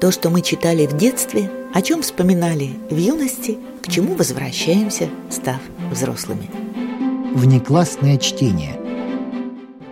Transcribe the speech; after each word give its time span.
То, 0.00 0.12
что 0.12 0.30
мы 0.30 0.42
читали 0.42 0.86
в 0.86 0.96
детстве, 0.96 1.50
о 1.74 1.82
чем 1.82 2.02
вспоминали 2.02 2.70
в 2.88 2.96
юности, 2.96 3.58
к 3.82 3.90
чему 3.90 4.14
возвращаемся, 4.14 5.08
став 5.28 5.60
взрослыми. 5.90 6.48
Внеклассное 7.34 8.16
чтение. 8.16 8.78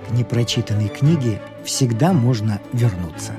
К 0.09 0.13
непрочитанной 0.13 0.91
книге 0.91 1.43
всегда 1.65 2.13
можно 2.13 2.61
вернуться. 2.73 3.33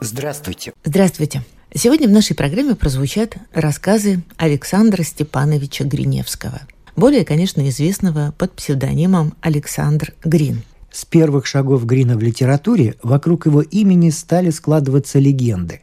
Здравствуйте. 0.00 0.74
Здравствуйте. 0.84 1.42
Сегодня 1.74 2.06
в 2.06 2.10
нашей 2.12 2.36
программе 2.36 2.74
прозвучат 2.74 3.36
рассказы 3.54 4.22
Александра 4.36 5.02
Степановича 5.02 5.84
Гриневского, 5.84 6.60
более, 6.94 7.24
конечно, 7.24 7.66
известного 7.70 8.34
под 8.36 8.52
псевдонимом 8.52 9.32
Александр 9.40 10.12
Грин– 10.22 10.62
с 10.94 11.04
первых 11.04 11.44
шагов 11.44 11.84
Грина 11.86 12.16
в 12.16 12.22
литературе 12.22 12.94
вокруг 13.02 13.46
его 13.46 13.62
имени 13.62 14.10
стали 14.10 14.50
складываться 14.50 15.18
легенды. 15.18 15.80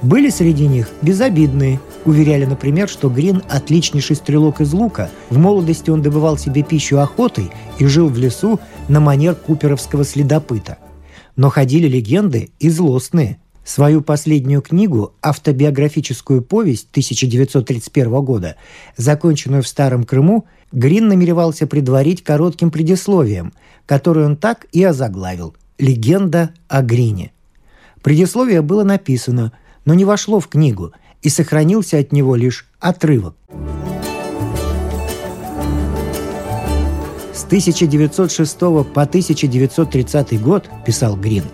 Были 0.00 0.30
среди 0.30 0.68
них 0.68 0.88
безобидные. 1.02 1.80
Уверяли, 2.04 2.44
например, 2.44 2.88
что 2.88 3.08
Грин– 3.10 3.42
отличнейший 3.48 4.14
стрелок 4.14 4.60
из 4.60 4.72
лука. 4.72 5.10
В 5.28 5.38
молодости 5.38 5.90
он 5.90 6.02
добывал 6.02 6.38
себе 6.38 6.62
пищу 6.62 6.98
охотой 6.98 7.50
и 7.80 7.86
жил 7.86 8.08
в 8.08 8.16
лесу 8.16 8.60
на 8.88 9.00
манер 9.00 9.34
куперовского 9.34 10.04
следопыта. 10.04 10.78
Но 11.34 11.50
ходили 11.50 11.88
легенды 11.88 12.50
и 12.60 12.70
злостные. 12.70 13.38
Свою 13.64 14.02
последнюю 14.02 14.62
книгу, 14.62 15.14
автобиографическую 15.20 16.42
повесть 16.42 16.86
1931 16.92 18.24
года, 18.24 18.54
законченную 18.96 19.64
в 19.64 19.66
Старом 19.66 20.04
Крыму, 20.04 20.46
Грин 20.72 21.08
намеревался 21.08 21.66
предварить 21.66 22.24
коротким 22.24 22.70
предисловием, 22.70 23.52
которое 23.86 24.26
он 24.26 24.36
так 24.36 24.66
и 24.72 24.82
озаглавил 24.82 25.54
«Легенда 25.78 26.50
о 26.68 26.82
Грине». 26.82 27.32
Предисловие 28.02 28.62
было 28.62 28.82
написано, 28.82 29.52
но 29.84 29.94
не 29.94 30.04
вошло 30.04 30.40
в 30.40 30.48
книгу, 30.48 30.92
и 31.22 31.28
сохранился 31.28 31.98
от 31.98 32.12
него 32.12 32.36
лишь 32.36 32.68
отрывок. 32.78 33.36
С 37.32 37.44
1906 37.44 38.58
по 38.58 39.02
1930 39.02 40.40
год, 40.40 40.68
писал 40.84 41.16
Грин, 41.16 41.44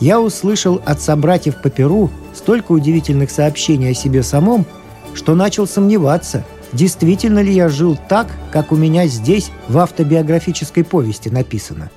я 0.00 0.20
услышал 0.20 0.80
от 0.84 1.00
собратьев 1.00 1.62
по 1.62 1.70
Перу 1.70 2.10
столько 2.34 2.72
удивительных 2.72 3.30
сообщений 3.30 3.90
о 3.90 3.94
себе 3.94 4.22
самом, 4.22 4.66
что 5.14 5.34
начал 5.34 5.66
сомневаться– 5.66 6.44
действительно 6.72 7.40
ли 7.40 7.52
я 7.52 7.68
жил 7.68 7.98
так, 8.08 8.28
как 8.50 8.72
у 8.72 8.76
меня 8.76 9.06
здесь 9.06 9.50
в 9.68 9.78
автобиографической 9.78 10.84
повести 10.84 11.28
написано. 11.28 11.90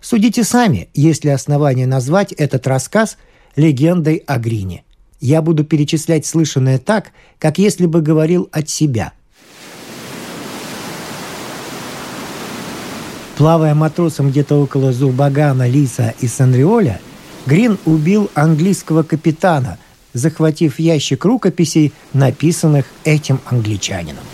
Судите 0.00 0.42
сами, 0.44 0.88
есть 0.94 1.24
ли 1.24 1.30
основания 1.30 1.86
назвать 1.86 2.32
этот 2.32 2.66
рассказ 2.66 3.18
легендой 3.54 4.22
о 4.26 4.38
Грине. 4.38 4.84
Я 5.20 5.42
буду 5.42 5.64
перечислять 5.64 6.26
слышанное 6.26 6.78
так, 6.78 7.12
как 7.38 7.58
если 7.58 7.86
бы 7.86 8.00
говорил 8.00 8.48
от 8.50 8.68
себя. 8.68 9.12
Плавая 13.36 13.74
матросом 13.74 14.30
где-то 14.30 14.60
около 14.60 14.92
Зурбагана, 14.92 15.68
Лиса 15.68 16.14
и 16.20 16.26
Санриоля, 16.26 17.00
Грин 17.46 17.78
убил 17.84 18.30
английского 18.34 19.02
капитана– 19.02 19.78
захватив 20.14 20.78
ящик 20.80 21.24
рукописей, 21.24 21.92
написанных 22.12 22.86
этим 23.04 23.40
англичанином. 23.46 24.24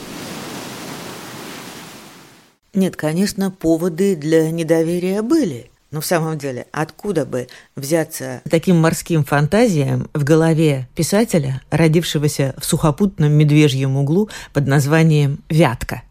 Нет, 2.75 2.97
конечно, 2.97 3.51
поводы 3.51 4.15
для 4.15 4.51
недоверия 4.51 5.23
были. 5.23 5.71
Но 5.91 6.03
в 6.03 6.07
самом 6.07 6.37
деле, 6.37 6.67
откуда 6.71 7.25
бы 7.25 7.49
взяться 7.75 8.43
таким 8.49 8.77
морским 8.77 9.25
фантазиям 9.25 10.09
в 10.13 10.23
голове 10.23 10.87
писателя, 10.95 11.63
родившегося 11.71 12.55
в 12.59 12.65
сухопутном 12.67 13.33
медвежьем 13.33 13.97
углу 13.97 14.29
под 14.53 14.67
названием 14.67 15.39
«Вятка»? 15.49 16.03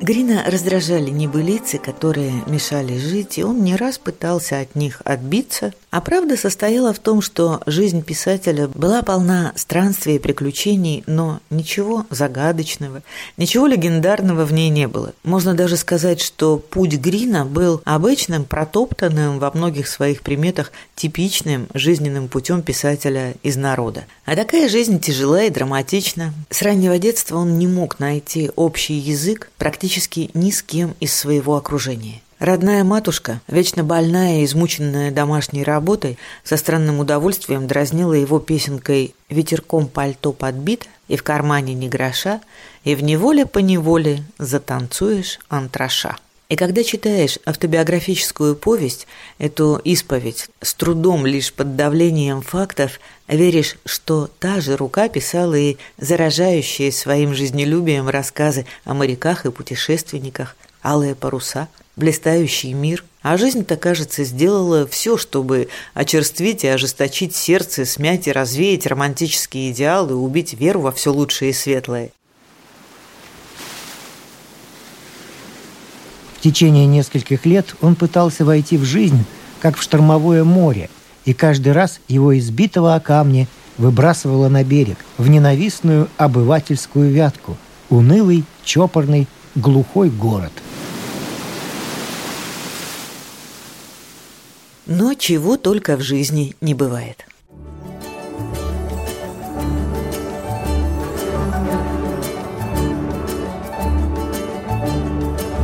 Грина 0.00 0.44
раздражали 0.46 1.10
небылицы, 1.10 1.78
которые 1.78 2.32
мешали 2.46 2.98
жить, 2.98 3.38
и 3.38 3.44
он 3.44 3.64
не 3.64 3.76
раз 3.76 3.98
пытался 3.98 4.60
от 4.60 4.74
них 4.74 5.00
отбиться. 5.04 5.72
А 5.96 6.02
правда 6.02 6.36
состояла 6.36 6.92
в 6.92 6.98
том, 6.98 7.22
что 7.22 7.62
жизнь 7.64 8.02
писателя 8.02 8.68
была 8.68 9.00
полна 9.00 9.54
странствий 9.56 10.16
и 10.16 10.18
приключений, 10.18 11.02
но 11.06 11.40
ничего 11.48 12.04
загадочного, 12.10 13.00
ничего 13.38 13.66
легендарного 13.66 14.44
в 14.44 14.52
ней 14.52 14.68
не 14.68 14.88
было. 14.88 15.14
Можно 15.24 15.54
даже 15.54 15.78
сказать, 15.78 16.20
что 16.20 16.58
путь 16.58 16.98
Грина 16.98 17.46
был 17.46 17.80
обычным, 17.86 18.44
протоптанным 18.44 19.38
во 19.38 19.50
многих 19.54 19.88
своих 19.88 20.20
приметах 20.20 20.70
типичным 20.96 21.66
жизненным 21.72 22.28
путем 22.28 22.60
писателя 22.60 23.32
из 23.42 23.56
народа. 23.56 24.04
А 24.26 24.36
такая 24.36 24.68
жизнь 24.68 25.00
тяжела 25.00 25.44
и 25.44 25.50
драматична. 25.50 26.34
С 26.50 26.60
раннего 26.60 26.98
детства 26.98 27.38
он 27.38 27.58
не 27.58 27.66
мог 27.66 28.00
найти 28.00 28.50
общий 28.54 28.98
язык 28.98 29.48
практически 29.56 30.28
ни 30.34 30.50
с 30.50 30.62
кем 30.62 30.94
из 31.00 31.14
своего 31.14 31.56
окружения. 31.56 32.20
Родная 32.38 32.84
матушка, 32.84 33.40
вечно 33.48 33.82
больная 33.82 34.40
и 34.40 34.44
измученная 34.44 35.10
домашней 35.10 35.64
работой, 35.64 36.18
со 36.44 36.58
странным 36.58 37.00
удовольствием 37.00 37.66
дразнила 37.66 38.12
его 38.12 38.40
песенкой 38.40 39.14
«Ветерком 39.30 39.88
пальто 39.88 40.32
подбит, 40.32 40.86
и 41.08 41.16
в 41.16 41.22
кармане 41.22 41.72
ни 41.72 41.88
гроша, 41.88 42.42
и 42.84 42.94
в 42.94 43.02
неволе 43.02 43.46
по 43.46 43.60
неволе 43.60 44.22
затанцуешь 44.36 45.40
антраша». 45.48 46.16
И 46.50 46.56
когда 46.56 46.84
читаешь 46.84 47.38
автобиографическую 47.46 48.54
повесть, 48.54 49.06
эту 49.38 49.80
исповедь, 49.82 50.48
с 50.60 50.74
трудом 50.74 51.24
лишь 51.24 51.52
под 51.52 51.74
давлением 51.74 52.42
фактов, 52.42 53.00
веришь, 53.26 53.78
что 53.86 54.28
та 54.38 54.60
же 54.60 54.76
рука 54.76 55.08
писала 55.08 55.54
и 55.54 55.76
заражающие 55.98 56.92
своим 56.92 57.34
жизнелюбием 57.34 58.08
рассказы 58.08 58.66
о 58.84 58.94
моряках 58.94 59.46
и 59.46 59.50
путешественниках, 59.50 60.54
алые 60.86 61.14
паруса, 61.14 61.68
блистающий 61.96 62.72
мир. 62.72 63.04
А 63.22 63.36
жизнь-то, 63.36 63.76
кажется, 63.76 64.22
сделала 64.24 64.86
все, 64.86 65.16
чтобы 65.16 65.68
очерствить 65.94 66.62
и 66.64 66.68
ожесточить 66.68 67.34
сердце, 67.34 67.84
смять 67.84 68.28
и 68.28 68.32
развеять 68.32 68.86
романтические 68.86 69.72
идеалы, 69.72 70.14
убить 70.14 70.54
веру 70.54 70.82
во 70.82 70.92
все 70.92 71.12
лучшее 71.12 71.50
и 71.50 71.54
светлое. 71.54 72.10
течение 76.46 76.86
нескольких 76.86 77.44
лет 77.44 77.74
он 77.80 77.96
пытался 77.96 78.44
войти 78.44 78.76
в 78.76 78.84
жизнь, 78.84 79.24
как 79.60 79.76
в 79.76 79.82
штормовое 79.82 80.44
море, 80.44 80.88
и 81.24 81.34
каждый 81.34 81.72
раз 81.72 81.98
его 82.06 82.38
избитого 82.38 82.94
о 82.94 83.00
камни 83.00 83.48
выбрасывало 83.78 84.48
на 84.48 84.62
берег, 84.62 84.98
в 85.18 85.28
ненавистную 85.28 86.08
обывательскую 86.18 87.10
вятку, 87.10 87.56
унылый, 87.90 88.44
чопорный, 88.64 89.26
глухой 89.56 90.08
город. 90.08 90.52
Но 94.86 95.14
чего 95.14 95.56
только 95.56 95.96
в 95.96 96.00
жизни 96.00 96.54
не 96.60 96.74
бывает– 96.74 97.26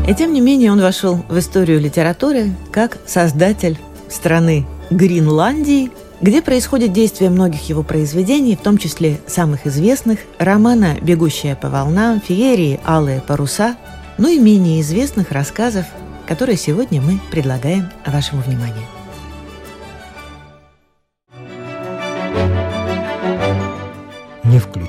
И 0.07 0.15
тем 0.15 0.33
не 0.33 0.41
менее 0.41 0.73
он 0.73 0.81
вошел 0.81 1.25
в 1.29 1.39
историю 1.39 1.81
литературы 1.81 2.51
как 2.73 2.99
создатель 3.07 3.79
страны 4.09 4.67
Гренландии, 4.91 5.91
где 6.21 6.43
происходит 6.43 6.93
действие 6.93 7.31
многих 7.31 7.69
его 7.69 7.83
произведений, 7.83 8.57
в 8.57 8.61
том 8.61 8.79
числе 8.79 9.21
самых 9.27 9.67
известных 9.67 10.19
романа 10.39 10.97
«Бегущая 11.01 11.57
по 11.57 11.71
волнам», 11.71 12.21
«Феерии», 12.21 12.81
«Алые 12.85 13.21
паруса», 13.21 13.77
ну 14.19 14.29
и 14.29 14.39
менее 14.39 14.81
известных 14.81 15.31
рассказов, 15.31 15.87
которые 16.27 16.57
сегодня 16.57 17.01
мы 17.01 17.21
предлагаем 17.31 17.89
вашему 18.05 18.43
вниманию. 18.43 18.92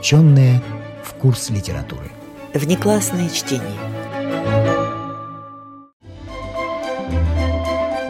Не 0.03 0.05
включенные 0.05 0.61
в 1.01 1.13
курс 1.13 1.49
литературы. 1.49 2.11
Внеклассное 2.53 3.29
чтение 3.29 3.71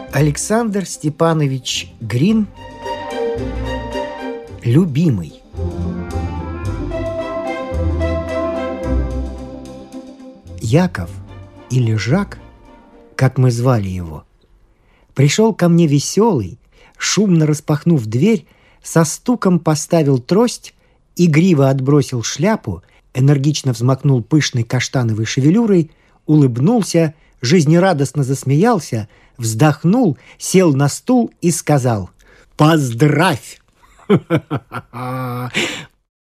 –Александр 0.12 0.86
Степанович 0.86 1.92
Грин 2.00 2.48
«Любимый». 4.64 5.40
Яков 10.60 11.10
или 11.70 11.94
Жак, 11.94 12.40
как 13.14 13.38
мы 13.38 13.52
звали 13.52 13.88
его, 13.88 14.24
пришел 15.14 15.54
ко 15.54 15.68
мне 15.68 15.86
веселый, 15.86 16.58
шумно 16.98 17.46
распахнув 17.46 18.04
дверь, 18.06 18.48
со 18.82 19.04
стуком 19.04 19.60
поставил 19.60 20.18
трость, 20.18 20.74
игриво 21.16 21.70
отбросил 21.70 22.22
шляпу, 22.22 22.82
энергично 23.14 23.72
взмахнул 23.72 24.22
пышной 24.22 24.64
каштановой 24.64 25.24
шевелюрой, 25.24 25.90
улыбнулся 26.26 27.14
жизнерадостно 27.40 28.24
засмеялся, 28.24 29.08
вздохнул, 29.36 30.16
сел 30.38 30.74
на 30.74 30.88
стул 30.88 31.30
и 31.40 31.50
сказал 31.50 32.10
«Поздравь!» 32.56 33.60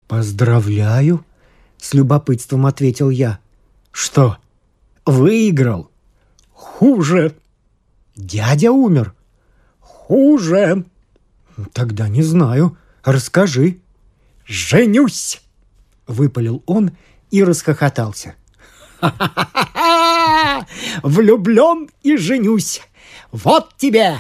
«Поздравляю!»— 0.08 1.26
с 1.78 1.94
любопытством 1.94 2.66
ответил 2.66 3.10
я. 3.10 3.40
«Что, 3.92 4.38
выиграл?» 5.06 5.90
«Хуже!» 6.52 7.36
«Дядя 8.16 8.72
умер?» 8.72 9.14
«Хуже!» 9.80 10.86
«Тогда 11.74 12.08
не 12.08 12.24
знаю. 12.24 12.78
Расскажи». 13.04 13.80
«Женюсь!»— 14.48 15.42
выпалил 16.08 16.64
он 16.66 16.92
и 17.32 17.44
расхохотался. 17.44 18.36
Влюблен 21.04 21.90
и 22.04 22.18
женюсь! 22.18 22.82
Вот 23.32 23.76
тебе!» 23.78 24.18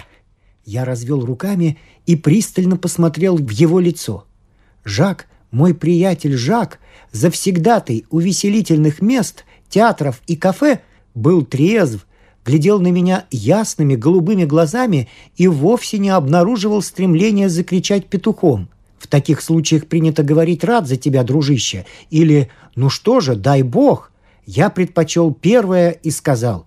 Я 0.66 0.86
развел 0.86 1.26
руками 1.26 1.80
и 2.06 2.16
пристально 2.16 2.78
посмотрел 2.78 3.38
в 3.38 3.50
его 3.50 3.80
лицо. 3.80 4.26
Жак, 4.84 5.28
мой 5.52 5.74
приятель 5.74 6.36
Жак, 6.36 6.80
завсегдатый 7.12 8.06
увеселительных 8.10 9.02
мест, 9.02 9.46
театров 9.70 10.22
и 10.28 10.36
кафе, 10.36 10.82
был 11.16 11.46
трезв, 11.46 12.06
глядел 12.46 12.80
на 12.82 12.90
меня 12.90 13.26
ясными 13.32 13.96
голубыми 13.96 14.44
глазами 14.44 15.08
и 15.38 15.48
вовсе 15.48 16.00
не 16.00 16.10
обнаруживал 16.10 16.82
стремления 16.82 17.50
закричать 17.50 18.08
петухом. 18.08 18.70
В 18.98 19.08
таких 19.08 19.42
случаях 19.42 19.88
принято 19.88 20.24
говорить 20.24 20.64
«рад 20.64 20.88
за 20.88 20.96
тебя, 20.96 21.24
дружище» 21.24 21.86
или 22.10 22.50
«ну 22.76 22.90
что 22.90 23.20
же, 23.20 23.36
дай 23.36 23.62
бог». 23.62 24.12
Я 24.46 24.70
предпочел 24.70 25.34
первое 25.34 25.92
и 25.92 26.10
сказал 26.10 26.66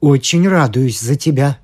«очень 0.00 0.48
радуюсь 0.48 1.00
за 1.00 1.16
тебя». 1.16 1.58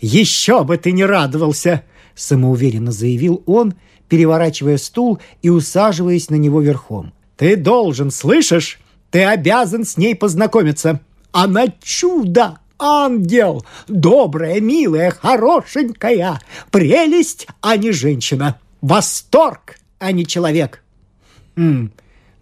«Еще 0.00 0.62
бы 0.64 0.76
ты 0.76 0.92
не 0.92 1.04
радовался!»– 1.04 1.82
самоуверенно 2.14 2.92
заявил 2.92 3.42
он, 3.46 3.74
переворачивая 4.08 4.76
стул 4.76 5.18
и 5.42 5.48
усаживаясь 5.48 6.28
на 6.28 6.36
него 6.36 6.60
верхом. 6.60 7.12
«Ты 7.36 7.56
должен, 7.56 8.10
слышишь? 8.10 8.78
Ты 9.10 9.24
обязан 9.24 9.84
с 9.84 9.96
ней 9.96 10.14
познакомиться. 10.14 11.00
Она 11.32 11.66
чудо, 11.82 12.58
ангел, 12.78 13.64
добрая, 13.88 14.60
милая, 14.60 15.10
хорошенькая, 15.10 16.40
прелесть, 16.70 17.46
а 17.60 17.76
не 17.76 17.92
женщина, 17.92 18.58
восторг, 18.80 19.78
а 19.98 20.12
не 20.12 20.26
человек». 20.26 20.82
М 21.56 21.92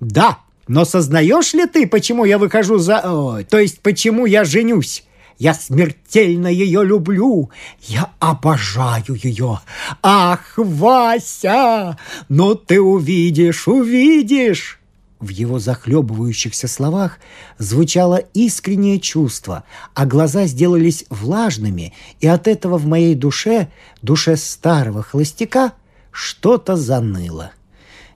«Да, 0.01 0.39
но 0.69 0.85
сознаешь 0.85 1.55
ли 1.55 1.67
ты, 1.67 1.87
почему 1.87 2.25
я 2.25 2.39
выхожу 2.39 2.79
за... 2.79 3.01
Ой, 3.01 3.45
то 3.45 3.59
есть, 3.59 3.81
почему 3.81 4.27
я 4.27 4.45
женюсь?» 4.45 5.05
Я 5.39 5.55
смертельно 5.55 6.47
ее 6.47 6.85
люблю. 6.85 7.51
Я 7.81 8.13
обожаю 8.21 9.19
ее. 9.21 9.61
Ах, 10.03 10.55
Вася! 10.57 11.99
Ну 12.29 12.55
ты 12.55 12.81
увидишь, 12.81 13.67
увидишь!» 13.67 14.81
В 15.21 15.29
его 15.31 15.59
захлебывающихся 15.59 16.69
словах 16.69 17.19
звучало 17.59 18.17
искреннее 18.35 19.01
чувство, 19.01 19.65
а 19.95 20.05
глаза 20.05 20.47
сделались 20.47 21.07
влажными, 21.09 21.95
и 22.21 22.27
от 22.27 22.47
этого 22.47 22.77
в 22.77 22.87
моей 22.87 23.15
душе, 23.15 23.69
душе 24.03 24.37
старого 24.37 25.03
холостяка, 25.03 25.73
что-то 26.15 26.77
заныло. 26.77 27.51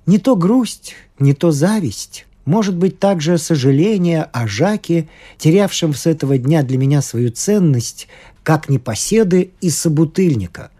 Не 0.07 0.19
то 0.19 0.37
грусть, 0.37 0.95
не 1.19 1.35
то 1.35 1.51
зависть. 1.51 2.27
Может 2.45 2.77
быть, 2.77 2.99
также 2.99 3.37
сожаление 3.37 4.23
о 4.23 4.47
Жаке, 4.47 5.09
терявшем 5.37 5.93
с 5.93 6.07
этого 6.07 6.39
дня 6.39 6.63
для 6.63 6.79
меня 6.79 7.03
свою 7.03 7.31
ценность, 7.31 8.09
как 8.43 8.71
непоседы 8.71 9.51
и 9.61 9.69
собутыльника. 9.69 10.71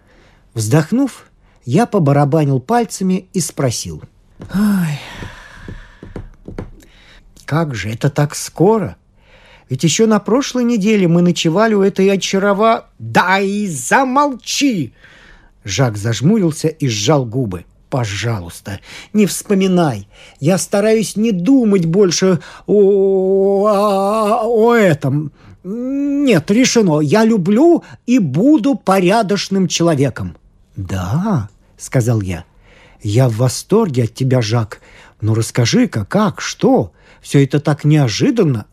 Вздохнув, 0.55 1.27
я 1.65 1.87
побарабанил 1.87 2.61
пальцами 2.61 3.27
и 3.35 3.41
спросил. 3.41 4.03
«Ай, 4.55 5.01
как 7.45 7.75
же 7.75 7.91
это 7.91 8.09
так 8.09 8.35
скоро? 8.35 8.97
Ведь 9.69 9.85
еще 9.85 10.07
на 10.07 10.21
прошлой 10.21 10.65
неделе 10.65 11.09
мы 11.09 11.21
ночевали 11.21 11.75
у 11.75 11.83
этой 11.83 12.11
очарова...» 12.11 12.87
«Дай 12.99 13.67
замолчи!» 13.67 14.95
Жак 15.69 15.99
зажмурился 15.99 16.69
и 16.69 16.89
сжал 16.89 17.27
губы. 17.27 17.67
Пожалуйста, 17.91 18.81
не 19.13 19.27
вспоминай. 19.27 20.09
Я 20.41 20.59
стараюсь 20.59 21.17
не 21.17 21.31
думать 21.31 21.85
больше 21.85 22.41
о, 22.67 23.67
о, 23.67 24.43
о 24.45 24.75
этом. 24.75 25.31
Нет, 25.65 26.51
решено. 26.51 27.01
Я 27.01 27.25
люблю 27.25 27.85
и 28.07 28.19
буду 28.19 28.77
порядочным 28.77 29.69
человеком. 29.69 30.37
Да, 30.77 31.49
сказал 31.77 32.23
я. 32.23 32.45
Я 33.03 33.29
в 33.29 33.37
восторге 33.37 34.05
от 34.05 34.15
тебя, 34.15 34.41
Жак. 34.41 34.81
Ну 35.21 35.35
расскажи-ка, 35.35 36.05
как, 36.05 36.41
что? 36.41 36.93
Все 37.21 37.45
это 37.45 37.61
так 37.61 37.85
неожиданно. 37.85 38.67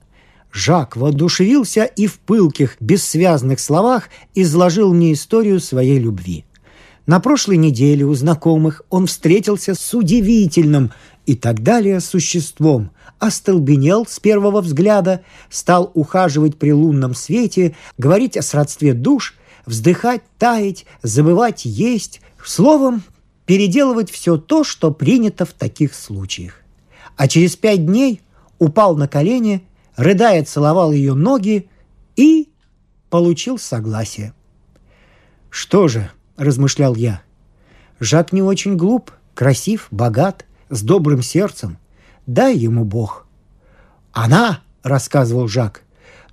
Жак 0.51 0.95
воодушевился 0.95 1.83
и 1.83 2.07
в 2.07 2.19
пылких, 2.19 2.77
бессвязных 2.79 3.59
словах 3.59 4.09
изложил 4.33 4.93
мне 4.93 5.11
историю 5.11 5.59
своей 5.59 5.99
любви. 5.99 6.45
На 7.05 7.19
прошлой 7.19 7.57
неделе 7.57 8.03
у 8.03 8.13
знакомых 8.15 8.81
он 8.89 9.05
встретился 9.05 9.75
с 9.75 9.93
удивительным 9.93 10.91
и 11.27 11.35
так 11.35 11.61
далее 11.61 11.99
существом, 11.99 12.91
остолбенел 13.19 14.07
с 14.07 14.19
первого 14.19 14.61
взгляда, 14.61 15.21
стал 15.49 15.91
ухаживать 15.93 16.57
при 16.57 16.71
лунном 16.73 17.13
свете, 17.13 17.75
говорить 17.99 18.37
о 18.37 18.41
сродстве 18.41 18.93
душ, 18.93 19.35
вздыхать, 19.67 20.23
таять, 20.39 20.85
забывать 21.03 21.65
есть, 21.65 22.21
словом, 22.43 23.03
переделывать 23.45 24.09
все 24.09 24.37
то, 24.37 24.63
что 24.63 24.91
принято 24.91 25.45
в 25.45 25.53
таких 25.53 25.93
случаях. 25.93 26.61
А 27.17 27.27
через 27.27 27.55
пять 27.55 27.85
дней 27.85 28.21
упал 28.57 28.95
на 28.95 29.07
колени, 29.07 29.63
рыдая 29.95 30.43
целовал 30.43 30.91
ее 30.91 31.13
ноги 31.13 31.69
и 32.15 32.49
получил 33.11 33.59
согласие. 33.59 34.33
Что 35.51 35.87
же,– 35.87 36.09
размышлял 36.37 36.95
я. 36.95 37.21
Жак 37.99 38.33
не 38.33 38.41
очень 38.41 38.75
глуп, 38.75 39.11
красив, 39.33 39.87
богат, 39.91 40.45
с 40.69 40.81
добрым 40.81 41.21
сердцем. 41.21 41.77
Дай 42.25 42.55
ему 42.55 42.83
Бог. 42.83 43.27
Она, 44.11 44.61
рассказывал 44.83 45.47
Жак, 45.47 45.83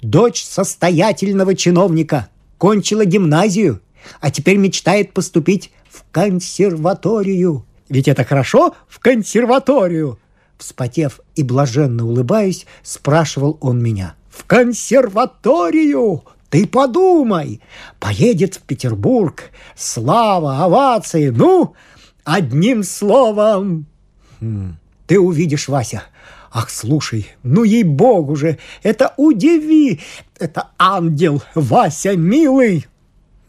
дочь 0.01 0.45
состоятельного 0.45 1.55
чиновника, 1.55 2.29
кончила 2.59 3.05
гимназию, 3.05 3.81
а 4.21 4.31
теперь 4.31 4.57
мечтает 4.57 5.13
поступить 5.13 5.73
в 5.89 6.05
консерваторию. 6.11 7.67
Ведь 7.89 8.09
это 8.09 8.25
хорошо 8.25 8.75
в 8.89 8.99
консерваторию. 9.01 10.19
Вспотев 10.57 11.21
и 11.35 11.43
блаженно 11.43 12.07
улыбаясь, 12.07 12.67
спрашивал 12.83 13.59
он 13.61 13.83
меня. 13.83 14.15
«В 14.31 14.45
консерваторию! 14.45 16.25
Ты 16.53 16.67
подумай, 16.67 17.63
поедет 17.99 18.57
в 18.57 18.61
Петербург, 18.61 19.45
слава, 19.75 20.63
овации, 20.63 21.31
ну, 21.31 21.75
одним 22.25 22.83
словом. 22.83 23.87
Хм, 24.39 24.77
ты 25.07 25.19
увидишь, 25.19 25.69
Вася. 25.69 26.03
Ах, 26.53 26.69
слушай, 26.69 27.27
ну 27.43 27.65
ей-богу 27.65 28.37
же, 28.37 28.59
это 28.83 29.15
удиви, 29.17 30.01
это 30.39 30.69
ангел, 30.77 31.43
Вася, 31.55 32.17
милый. 32.19 32.87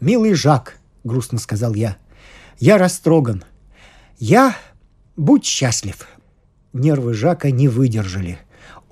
Милый 0.00 0.32
Жак, 0.32 0.78
грустно 1.04 1.38
сказал 1.38 1.74
я, 1.74 1.98
я 2.58 2.78
растроган. 2.78 3.44
Я 4.18 4.56
будь 5.14 5.44
счастлив. 5.44 6.08
Нервы 6.72 7.12
Жака 7.12 7.50
не 7.50 7.68
выдержали– 7.68 8.38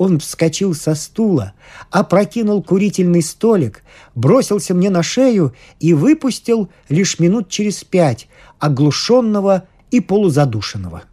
он 0.03 0.19
вскочил 0.19 0.75
со 0.75 0.95
стула, 0.95 1.55
опрокинул 1.91 2.63
курительный 2.63 3.23
столик, 3.23 3.85
бросился 4.17 4.75
мне 4.75 4.91
на 4.91 5.03
шею 5.03 5.55
и 5.79 5.95
выпустил 5.95 6.69
лишь 6.89 7.21
минут 7.21 7.49
через 7.49 7.85
пять, 7.85 8.29
оглушенного 8.59 9.69
и 9.93 10.01
полузадушенного. 10.01 11.05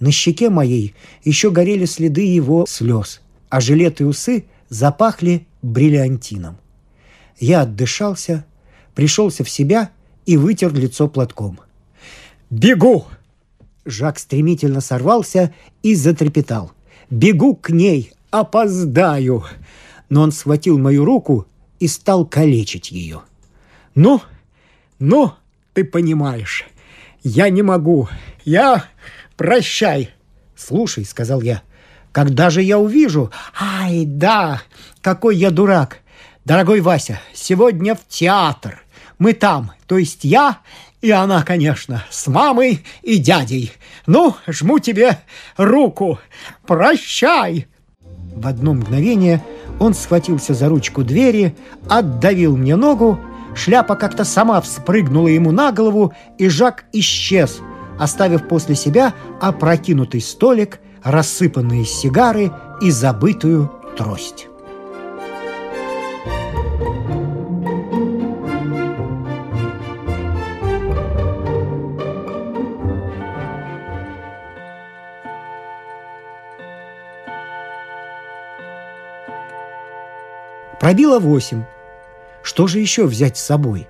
На 0.00 0.10
щеке 0.10 0.50
моей 0.50 0.94
еще 1.24 1.50
горели 1.50 1.84
следы 1.84 2.22
его 2.22 2.66
слез, 2.68 3.20
а 3.48 3.60
жилет 3.60 4.00
и 4.00 4.04
усы 4.04 4.44
запахли 4.68 5.46
бриллиантином. 5.62 6.58
Я 7.38 7.62
отдышался, 7.62 8.44
пришелся 8.94 9.44
в 9.44 9.50
себя 9.50 9.90
и 10.26 10.36
вытер 10.36 10.74
лицо 10.74 11.08
платком. 11.08 11.60
«Бегу!» 12.50 13.06
Жак 13.84 14.18
стремительно 14.18 14.80
сорвался 14.80 15.54
и 15.84 15.94
затрепетал. 15.94 16.72
Бегу 17.10 17.54
к 17.54 17.70
ней, 17.70 18.12
опоздаю!» 18.30 19.44
Но 20.08 20.22
он 20.22 20.32
схватил 20.32 20.78
мою 20.78 21.04
руку 21.04 21.46
и 21.80 21.88
стал 21.88 22.24
калечить 22.24 22.90
ее. 22.90 23.22
«Ну, 23.94 24.22
ну, 24.98 25.32
ты 25.74 25.84
понимаешь, 25.84 26.64
я 27.22 27.48
не 27.50 27.62
могу. 27.62 28.08
Я... 28.44 28.84
Прощай!» 29.36 30.10
«Слушай»,— 30.54 31.04
сказал 31.06 31.42
я,— 31.42 31.62
«когда 32.12 32.50
же 32.50 32.62
я 32.62 32.78
увижу?» 32.78 33.30
«Ай, 33.60 34.04
да, 34.06 34.62
какой 35.02 35.36
я 35.36 35.50
дурак! 35.50 35.98
Дорогой 36.44 36.80
Вася, 36.80 37.20
сегодня 37.34 37.94
в 37.94 38.06
театр. 38.08 38.82
Мы 39.18 39.32
там, 39.32 39.72
то 39.86 39.98
есть 39.98 40.24
я 40.24 40.60
и 41.06 41.10
она, 41.10 41.42
конечно, 41.42 42.04
с 42.10 42.26
мамой 42.26 42.84
и 43.02 43.18
дядей. 43.18 43.72
Ну, 44.06 44.34
жму 44.46 44.78
тебе 44.78 45.18
руку. 45.56 46.18
Прощай!» 46.66 47.66
В 48.36 48.46
одно 48.46 48.74
мгновение 48.74 49.42
он 49.80 49.94
схватился 49.94 50.52
за 50.52 50.68
ручку 50.68 51.02
двери, 51.02 51.56
отдавил 51.88 52.54
мне 52.56 52.76
ногу, 52.76 53.18
шляпа 53.54 53.96
как-то 53.96 54.24
сама 54.24 54.60
вспрыгнула 54.60 55.28
ему 55.28 55.52
на 55.52 55.72
голову, 55.72 56.12
и 56.36 56.48
Жак 56.48 56.84
исчез, 56.92 57.60
оставив 57.98 58.46
после 58.46 58.74
себя 58.74 59.14
опрокинутый 59.40 60.20
столик, 60.20 60.80
рассыпанные 61.02 61.86
сигары 61.86 62.52
и 62.82 62.90
забытую 62.90 63.72
трость. 63.96 64.48
Пробило 80.86 81.18
восемь. 81.18 81.64
Что 82.44 82.68
же 82.68 82.78
еще 82.78 83.06
взять 83.06 83.36
с 83.36 83.42
собой? 83.42 83.88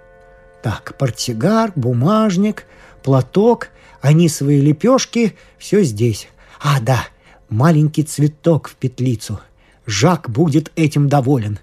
Так, 0.62 0.97
портсигар, 0.97 1.71
бумажник, 1.76 2.65
платок, 3.03 3.69
анисовые 4.00 4.62
лепешки– 4.62 5.37
все 5.59 5.83
здесь. 5.83 6.29
А, 6.59 6.81
да, 6.81 7.05
маленький 7.50 8.03
цветок 8.03 8.69
в 8.69 8.76
петлицу. 8.76 9.41
Жак 9.85 10.31
будет 10.31 10.73
этим 10.75 11.07
доволен. 11.07 11.59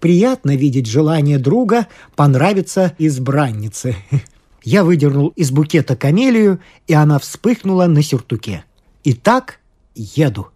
Приятно 0.00 0.56
видеть 0.56 0.86
желание 0.86 1.38
друга 1.38 1.86
понравиться 2.16 2.94
избраннице. 2.98 3.94
Я 4.64 4.82
выдернул 4.82 5.28
из 5.36 5.52
букета 5.52 5.94
камелию, 5.94 6.58
и 6.88 6.94
она 6.94 7.20
вспыхнула 7.20 7.86
на 7.86 8.02
сюртуке. 8.02 8.64
Итак, 9.04 9.60
еду. 9.94 10.48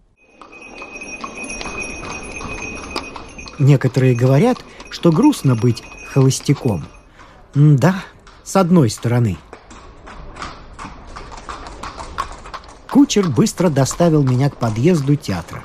Некоторые 3.58 4.14
говорят, 4.14 4.58
что 4.88 5.10
грустно 5.10 5.56
быть 5.56 5.82
холостяком. 6.12 6.84
да, 7.54 8.04
с 8.44 8.56
одной 8.56 8.88
стороны. 8.88 9.36
Кучер 12.90 13.28
быстро 13.28 13.68
доставил 13.68 14.22
меня 14.22 14.48
к 14.48 14.56
подъезду 14.56 15.16
театра. 15.16 15.62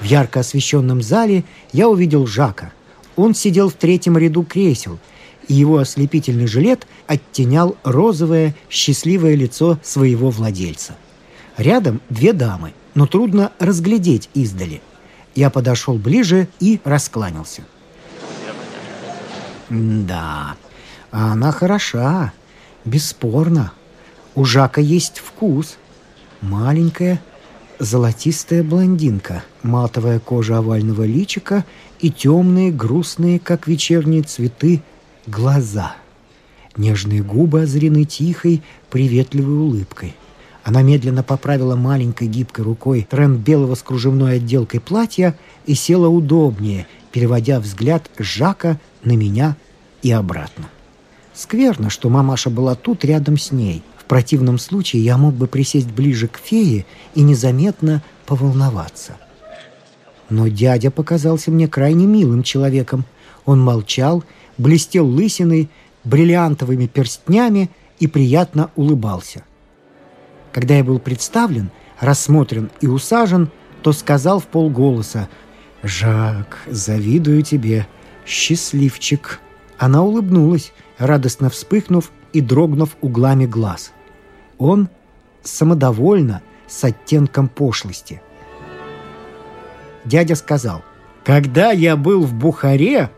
В 0.00 0.04
ярко 0.04 0.40
освещенном 0.40 1.02
зале 1.02 1.44
я 1.72 1.88
увидел 1.88 2.26
Жака. 2.26 2.72
Он 3.16 3.34
сидел 3.34 3.68
в 3.68 3.74
третьем 3.74 4.16
ряду 4.16 4.42
кресел, 4.42 4.98
и 5.48 5.54
его 5.54 5.78
ослепительный 5.78 6.46
жилет 6.46 6.86
оттенял 7.06 7.76
розовое, 7.84 8.54
счастливое 8.70 9.34
лицо 9.34 9.78
своего 9.82 10.30
владельца– 10.30 10.96
Рядом 11.58 12.00
две 12.08 12.32
дамы, 12.32 12.72
но 12.94 13.06
трудно 13.06 13.50
разглядеть 13.58 14.30
издали. 14.32 14.80
Я 15.34 15.50
подошел 15.50 15.96
ближе 15.96 16.46
и 16.60 16.80
раскланялся. 16.84 17.62
Да, 19.68 20.54
она 21.10 21.50
хороша, 21.50 22.32
бесспорно. 22.84 23.72
У 24.36 24.44
Жака 24.44 24.80
есть 24.80 25.18
вкус. 25.18 25.78
Маленькая, 26.40 27.20
золотистая 27.80 28.62
блондинка, 28.62 29.42
матовая 29.64 30.20
кожа 30.20 30.58
овального 30.58 31.02
личика 31.02 31.64
и 31.98 32.12
темные, 32.12 32.70
грустные, 32.70 33.40
как 33.40 33.66
вечерние 33.66 34.22
цветы, 34.22 34.80
глаза. 35.26 35.96
Нежные 36.76 37.24
губы 37.24 37.62
озарены 37.62 38.04
тихой, 38.04 38.62
приветливой 38.90 39.56
улыбкой– 39.56 40.14
она 40.64 40.82
медленно 40.82 41.22
поправила 41.22 41.76
маленькой 41.76 42.28
гибкой 42.28 42.64
рукой 42.64 43.06
тренд 43.08 43.40
белого 43.40 43.74
с 43.74 43.82
кружевной 43.82 44.36
отделкой 44.36 44.80
платья 44.80 45.36
и 45.66 45.74
села 45.74 46.08
удобнее, 46.08 46.86
переводя 47.12 47.60
взгляд 47.60 48.10
Жака 48.18 48.78
на 49.02 49.12
меня 49.12 49.56
и 50.02 50.10
обратно. 50.10 50.68
Скверно, 51.34 51.88
что 51.88 52.08
мамаша 52.08 52.50
была 52.50 52.74
тут 52.74 53.04
рядом 53.04 53.38
с 53.38 53.52
ней. 53.52 53.82
В 53.96 54.04
противном 54.04 54.58
случае 54.58 55.04
я 55.04 55.16
мог 55.16 55.34
бы 55.34 55.46
присесть 55.46 55.90
ближе 55.90 56.28
к 56.28 56.38
фее 56.38 56.84
и 57.14 57.22
незаметно 57.22 58.02
поволноваться. 58.26 59.16
Но 60.30 60.48
дядя 60.48 60.90
показался 60.90 61.50
мне 61.50 61.68
крайне 61.68 62.06
милым 62.06 62.42
человеком. 62.42 63.04
Он 63.46 63.60
молчал, 63.60 64.24
блестел 64.58 65.06
лысиной, 65.06 65.70
бриллиантовыми 66.04 66.86
перстнями 66.86 67.70
и 67.98 68.06
приятно 68.06 68.70
улыбался. 68.76 69.44
Когда 70.52 70.76
я 70.76 70.84
был 70.84 70.98
представлен, 70.98 71.70
рассмотрен 72.00 72.70
и 72.80 72.86
усажен, 72.86 73.50
то 73.82 73.92
сказал 73.92 74.40
в 74.40 74.46
полголоса 74.46 75.28
«Жак, 75.82 76.58
завидую 76.66 77.42
тебе, 77.42 77.86
счастливчик». 78.26 79.40
Она 79.78 80.02
улыбнулась, 80.02 80.72
радостно 80.98 81.50
вспыхнув 81.50 82.10
и 82.32 82.40
дрогнув 82.40 82.96
углами 83.00 83.46
глаз. 83.46 83.92
Он 84.58 84.88
самодовольно, 85.42 86.42
с 86.66 86.84
оттенком 86.84 87.48
пошлости. 87.48 88.20
Дядя 90.04 90.34
сказал, 90.34 90.82
«Когда 91.24 91.70
я 91.70 91.96
был 91.96 92.24
в 92.24 92.34
Бухаре...» 92.34 93.10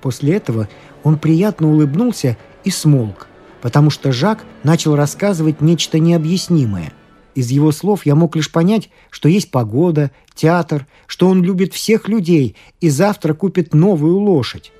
После 0.00 0.36
этого 0.36 0.68
он 1.02 1.18
приятно 1.18 1.70
улыбнулся 1.70 2.36
и 2.64 2.70
смолк 2.70 3.27
потому 3.60 3.90
что 3.90 4.12
Жак 4.12 4.44
начал 4.62 4.96
рассказывать 4.96 5.60
нечто 5.60 5.98
необъяснимое. 5.98 6.92
Из 7.34 7.50
его 7.50 7.70
слов 7.72 8.04
я 8.04 8.14
мог 8.14 8.36
лишь 8.36 8.50
понять, 8.50 8.90
что 9.10 9.28
есть 9.28 9.50
погода, 9.50 10.10
театр, 10.34 10.86
что 11.06 11.28
он 11.28 11.42
любит 11.42 11.72
всех 11.72 12.08
людей 12.08 12.56
и 12.80 12.90
завтра 12.90 13.34
купит 13.34 13.74
новую 13.74 14.16
лошадь. 14.16 14.72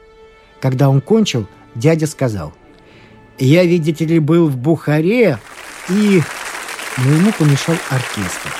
Когда 0.60 0.88
он 0.88 1.00
кончил, 1.00 1.46
дядя 1.74 2.06
сказал, 2.06 2.52
«Я, 3.38 3.64
видите 3.64 4.04
ли, 4.04 4.18
был 4.18 4.48
в 4.48 4.56
Бухаре 4.56 5.38
и...» 5.88 6.20
Но 6.96 7.12
ему 7.12 7.30
помешал 7.38 7.76
оркестр. 7.90 8.52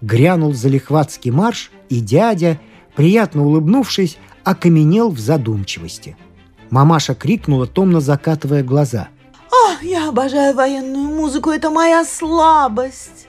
Грянул 0.00 0.54
залихватский 0.54 1.30
марш, 1.30 1.70
и 1.90 2.00
дядя, 2.00 2.58
приятно 2.96 3.44
улыбнувшись, 3.44 4.16
окаменел 4.44 5.10
в 5.10 5.18
задумчивости– 5.18 6.16
Мамаша 6.70 7.14
крикнула, 7.14 7.66
томно 7.66 8.00
закатывая 8.00 8.62
глаза. 8.62 9.08
«Ах, 9.50 9.82
я 9.82 10.08
обожаю 10.08 10.54
военную 10.54 11.08
музыку, 11.08 11.50
это 11.50 11.70
моя 11.70 12.04
слабость!» 12.04 13.26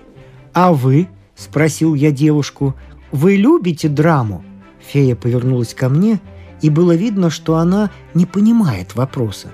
«А 0.53 0.73
вы?»– 0.73 1.07
спросил 1.35 1.95
я 1.95 2.11
девушку. 2.11 2.75
«Вы 3.11 3.35
любите 3.35 3.87
драму?» 3.87 4.43
Фея 4.79 5.15
повернулась 5.15 5.73
ко 5.73 5.89
мне, 5.89 6.19
и 6.61 6.69
было 6.69 6.93
видно, 6.95 7.29
что 7.29 7.55
она 7.55 7.91
не 8.13 8.25
понимает 8.25 8.95
вопроса. 8.95 9.51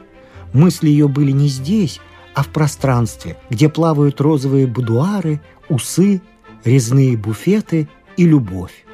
Мысли 0.54 0.90
ее 0.90 1.08
были 1.08 1.32
не 1.32 1.48
здесь, 1.48 2.00
а 2.34 2.44
в 2.44 2.48
пространстве, 2.48 3.38
где 3.50 3.70
плавают 3.70 4.20
розовые 4.22 4.66
будуары, 4.68 5.42
усы, 5.70 6.22
резные 6.64 7.18
буфеты 7.18 7.88
и 8.18 8.26
любовь. 8.26 8.86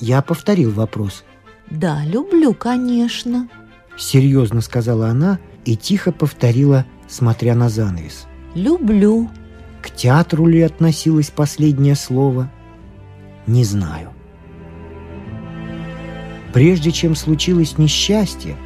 Я 0.00 0.22
повторил 0.22 0.72
вопрос. 0.72 1.24
«Да, 1.70 2.04
люблю, 2.04 2.54
конечно», 2.54 3.48
Серьезно 3.96 4.60
сказала 4.60 5.08
она 5.08 5.38
и 5.64 5.76
тихо 5.76 6.12
повторила, 6.12 6.86
смотря 7.08 7.54
на 7.54 7.68
занавес. 7.68 8.26
«Люблю». 8.54 9.30
К 9.82 9.90
театру 9.90 10.46
ли 10.46 10.62
относилось 10.62 11.30
последнее 11.30 11.96
слово? 11.96 12.50
Не 13.48 13.64
знаю. 13.64 14.10
Прежде 16.54 16.92
чем 16.92 17.16
случилось 17.16 17.78
несчастье, 17.78 18.56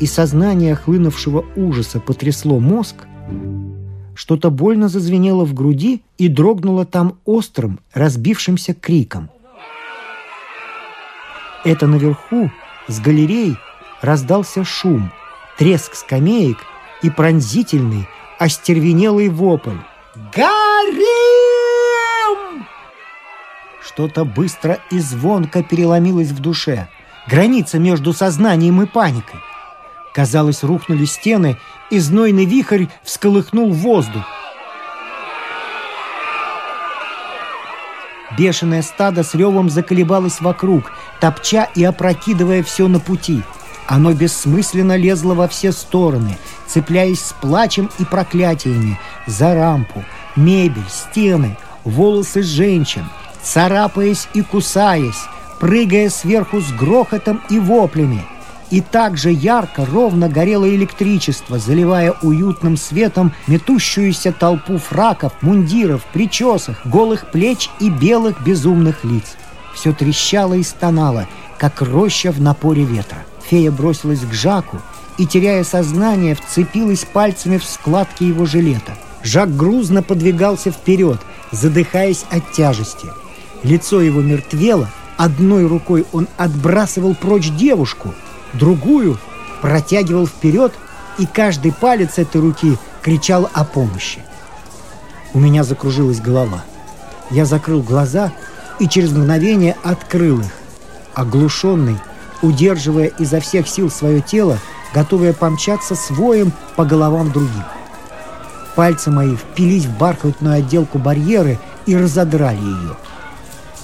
и 0.00 0.06
сознание 0.06 0.74
хлынувшего 0.74 1.44
ужаса 1.56 2.00
потрясло 2.00 2.58
мозг, 2.58 3.06
что-то 4.14 4.50
больно 4.50 4.88
зазвенело 4.88 5.44
в 5.44 5.52
груди 5.52 6.02
и 6.16 6.28
дрогнуло 6.28 6.86
там 6.86 7.18
острым, 7.26 7.80
разбившимся 7.92 8.72
криком. 8.72 9.28
Это 11.64 11.86
наверху, 11.86 12.50
с 12.88 13.00
галереи, 13.00 13.56
раздался 14.06 14.64
шум, 14.64 15.12
треск 15.58 15.94
скамеек 15.94 16.58
и 17.02 17.10
пронзительный, 17.10 18.08
остервенелый 18.38 19.28
вопль. 19.28 19.76
«Горим!» 20.34 21.06
Что-то 23.84 24.24
быстро 24.24 24.78
и 24.90 24.98
звонко 24.98 25.62
переломилось 25.62 26.30
в 26.30 26.40
душе. 26.40 26.88
Граница 27.28 27.78
между 27.78 28.12
сознанием 28.12 28.80
и 28.80 28.86
паникой. 28.86 29.40
Казалось, 30.14 30.62
рухнули 30.62 31.04
стены, 31.04 31.58
и 31.90 31.98
знойный 31.98 32.46
вихрь 32.46 32.86
всколыхнул 33.02 33.72
воздух. 33.72 34.24
Бешеное 38.38 38.82
стадо 38.82 39.22
с 39.22 39.34
ревом 39.34 39.70
заколебалось 39.70 40.40
вокруг, 40.40 40.92
топча 41.20 41.68
и 41.74 41.84
опрокидывая 41.84 42.62
все 42.62 42.88
на 42.88 43.00
пути. 43.00 43.42
Оно 43.86 44.12
бессмысленно 44.12 44.96
лезло 44.96 45.34
во 45.34 45.48
все 45.48 45.72
стороны, 45.72 46.38
цепляясь 46.66 47.20
с 47.20 47.32
плачем 47.40 47.90
и 47.98 48.04
проклятиями 48.04 48.98
за 49.26 49.54
рампу, 49.54 50.04
мебель, 50.34 50.82
стены, 50.90 51.56
волосы 51.84 52.42
женщин, 52.42 53.04
царапаясь 53.42 54.28
и 54.34 54.42
кусаясь, 54.42 55.24
прыгая 55.60 56.10
сверху 56.10 56.60
с 56.60 56.72
грохотом 56.72 57.40
и 57.48 57.58
воплями– 57.58 58.24
и 58.70 58.80
также 58.80 59.30
ярко, 59.30 59.84
ровно 59.84 60.28
горело 60.28 60.68
электричество, 60.68 61.58
заливая 61.58 62.14
уютным 62.22 62.76
светом 62.76 63.32
метущуюся 63.46 64.32
толпу 64.32 64.78
фраков, 64.78 65.32
мундиров, 65.40 66.04
причесок, 66.12 66.76
голых 66.84 67.30
плеч 67.30 67.70
и 67.78 67.90
белых 67.90 68.42
безумных 68.42 69.04
лиц. 69.04 69.36
Все 69.74 69.92
трещало 69.92 70.54
и 70.54 70.62
стонало, 70.62 71.28
как 71.58 71.80
роща 71.80 72.32
в 72.32 72.40
напоре 72.40 72.84
ветра. 72.84 73.18
Фея 73.48 73.70
бросилась 73.70 74.20
к 74.20 74.32
Жаку 74.32 74.80
и, 75.18 75.26
теряя 75.26 75.64
сознание, 75.64 76.34
вцепилась 76.34 77.04
пальцами 77.04 77.58
в 77.58 77.64
складки 77.64 78.24
его 78.24 78.46
жилета. 78.46 78.96
Жак 79.22 79.56
грузно 79.56 80.02
подвигался 80.02 80.70
вперед, 80.70 81.18
задыхаясь 81.52 82.24
от 82.30 82.52
тяжести. 82.52 83.08
Лицо 83.62 84.00
его 84.00 84.20
мертвело, 84.20 84.88
одной 85.16 85.66
рукой 85.66 86.06
он 86.12 86.28
отбрасывал 86.36 87.14
прочь 87.14 87.50
девушку– 87.50 88.14
другую 88.56 89.18
протягивал 89.62 90.26
вперед, 90.26 90.72
и 91.18 91.26
каждый 91.26 91.72
палец 91.72 92.18
этой 92.18 92.40
руки 92.40 92.76
кричал 93.02 93.48
о 93.52 93.64
помощи. 93.64 94.20
У 95.32 95.38
меня 95.38 95.64
закружилась 95.64 96.20
голова. 96.20 96.64
Я 97.30 97.44
закрыл 97.44 97.82
глаза 97.82 98.32
и 98.78 98.88
через 98.88 99.12
мгновение 99.12 99.76
открыл 99.82 100.40
их, 100.40 100.52
оглушенный, 101.14 101.96
удерживая 102.42 103.06
изо 103.06 103.40
всех 103.40 103.68
сил 103.68 103.90
свое 103.90 104.20
тело, 104.20 104.58
готовое 104.94 105.32
помчаться 105.32 105.94
с 105.94 106.10
воем 106.10 106.52
по 106.76 106.84
головам 106.84 107.32
других. 107.32 107.64
Пальцы 108.74 109.10
мои 109.10 109.36
впились 109.36 109.86
в 109.86 109.96
бархатную 109.96 110.56
отделку 110.56 110.98
барьеры 110.98 111.58
и 111.86 111.96
разодрали 111.96 112.60
ее. 112.60 112.96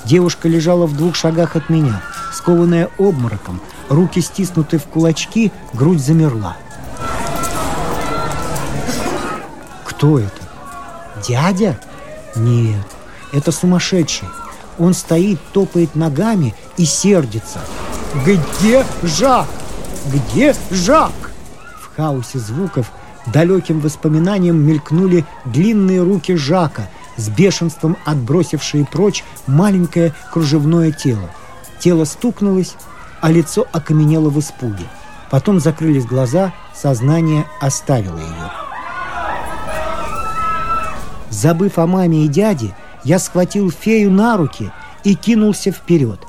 Девушка 0.04 0.48
лежала 0.48 0.86
в 0.86 0.96
двух 0.96 1.14
шагах 1.14 1.56
от 1.56 1.70
меня, 1.70 2.02
скованная 2.32 2.90
обмороком, 2.98 3.60
руки 3.88 4.20
стиснуты 4.20 4.78
в 4.78 4.84
кулачки, 4.84 5.52
грудь 5.72 6.00
замерла. 6.00 6.56
Кто 9.84 10.18
это? 10.18 10.42
Дядя? 11.26 11.78
Нет, 12.34 12.84
это 13.32 13.52
сумасшедший. 13.52 14.28
Он 14.78 14.94
стоит, 14.94 15.38
топает 15.52 15.94
ногами 15.94 16.54
и 16.76 16.84
сердится. 16.84 17.60
Где 18.14 18.84
Жак? 19.02 19.46
Где 20.12 20.54
Жак? 20.70 21.12
В 21.80 21.96
хаосе 21.96 22.38
звуков 22.38 22.92
далеким 23.26 23.80
воспоминанием 23.80 24.56
мелькнули 24.56 25.24
длинные 25.46 26.02
руки 26.02 26.34
Жака, 26.34 26.90
с 27.16 27.30
бешенством 27.30 27.96
отбросившие 28.04 28.84
прочь 28.84 29.24
маленькое 29.46 30.12
кружевное 30.30 30.92
тело. 30.92 31.30
Тело 31.78 32.04
стукнулось, 32.04 32.74
а 33.22 33.30
лицо 33.30 33.66
окаменело 33.72 34.28
в 34.28 34.38
испуге. 34.38 34.84
Потом 35.30 35.58
закрылись 35.58 36.04
глаза, 36.04 36.52
сознание 36.74 37.46
оставило 37.60 38.18
ее. 38.18 38.52
Забыв 41.30 41.78
о 41.78 41.86
маме 41.86 42.26
и 42.26 42.28
дяде, 42.28 42.76
я 43.04 43.18
схватил 43.18 43.70
фею 43.70 44.10
на 44.10 44.36
руки 44.36 44.70
и 45.02 45.14
кинулся 45.14 45.72
вперед. 45.72 46.20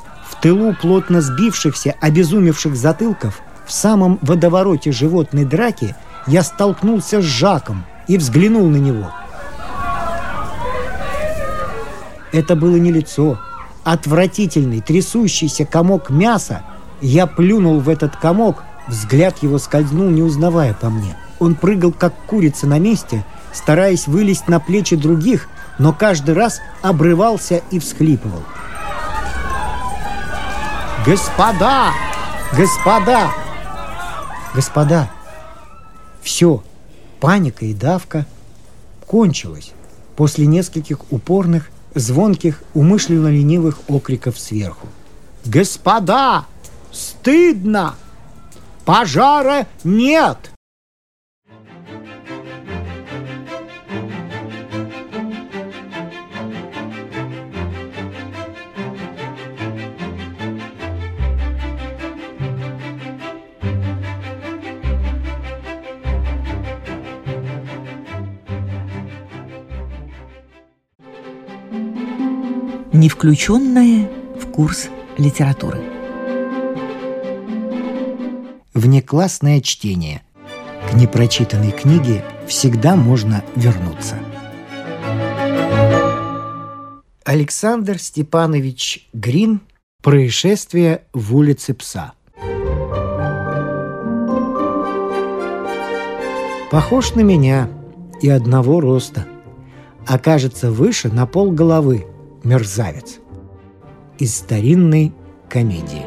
Тылу 0.44 0.76
плотно 0.76 1.22
сбившихся, 1.22 1.96
обезумевших 2.02 2.76
затылков, 2.76 3.40
в 3.66 3.72
самом 3.72 4.20
водовороте 4.22 4.92
животной 4.92 5.46
драки, 5.46 5.96
я 6.28 6.44
столкнулся 6.44 7.22
с 7.22 7.24
Жаком 7.24 7.86
и 8.10 8.18
взглянул 8.18 8.68
на 8.68 8.76
него. 8.76 9.10
Это 12.34 12.58
было 12.58 12.76
не 12.76 12.92
лицо, 12.92 13.40
отвратительный, 13.86 14.82
трясущийся 14.82 15.64
комок 15.64 16.10
мяса, 16.10 16.64
я 17.00 17.26
плюнул 17.26 17.80
в 17.80 17.88
этот 17.88 18.18
комок, 18.18 18.66
взгляд 18.90 19.42
его 19.44 19.58
скользнул, 19.60 20.10
не 20.10 20.24
узнавая 20.24 20.74
по 20.74 20.90
мне. 20.90 21.16
Он 21.40 21.56
прыгал, 21.56 21.94
как 21.94 22.14
курица 22.28 22.68
на 22.68 22.80
месте, 22.80 23.24
стараясь 23.54 24.08
вылезть 24.08 24.50
на 24.50 24.60
плечи 24.60 24.98
других, 24.98 25.48
но 25.80 25.94
каждый 25.94 26.36
раз 26.36 26.60
обрывался 26.82 27.62
и 27.72 27.80
всхлипывал. 27.80 28.44
«Господа! 31.06 31.92
Господа!» 32.54 33.34
«Господа!» 34.56 35.12
Все, 36.22 36.64
паника 37.20 37.66
и 37.66 37.74
давка 37.74 38.26
кончилась 39.06 39.74
после 40.16 40.46
нескольких 40.46 41.12
упорных, 41.12 41.72
звонких, 41.94 42.64
умышленно 42.74 43.28
ленивых 43.28 43.80
окриков 43.90 44.40
сверху. 44.40 44.88
«Господа! 45.44 46.46
Стыдно! 46.92 47.96
Пожара 48.86 49.68
нет!» 49.84 50.53
Не 73.04 73.10
включенное 73.10 74.10
в 74.40 74.50
курс 74.50 74.88
литературы. 75.18 75.82
Внеклассное 78.74 79.60
чтение. 79.60 80.22
К 80.90 80.94
непрочитанной 80.94 81.72
книге 81.72 82.24
всегда 82.48 82.96
можно 82.96 83.44
вернуться. 83.58 84.16
Александр 87.26 88.00
Степанович 88.00 89.10
Грин 89.12 89.60
«Происшествие 90.02 91.04
в 91.12 91.36
улице 91.36 91.74
Пса». 91.74 92.14
Похож 96.72 97.16
на 97.16 97.20
меня 97.20 97.68
и 98.22 98.30
одного 98.30 98.80
роста. 98.80 99.28
Окажется 100.08 100.72
выше 100.72 101.10
на 101.10 101.26
пол 101.26 101.52
головы, 101.52 102.06
мерзавец. 102.44 103.20
Из 104.20 104.36
старинной 104.36 105.14
комедии. 105.50 106.06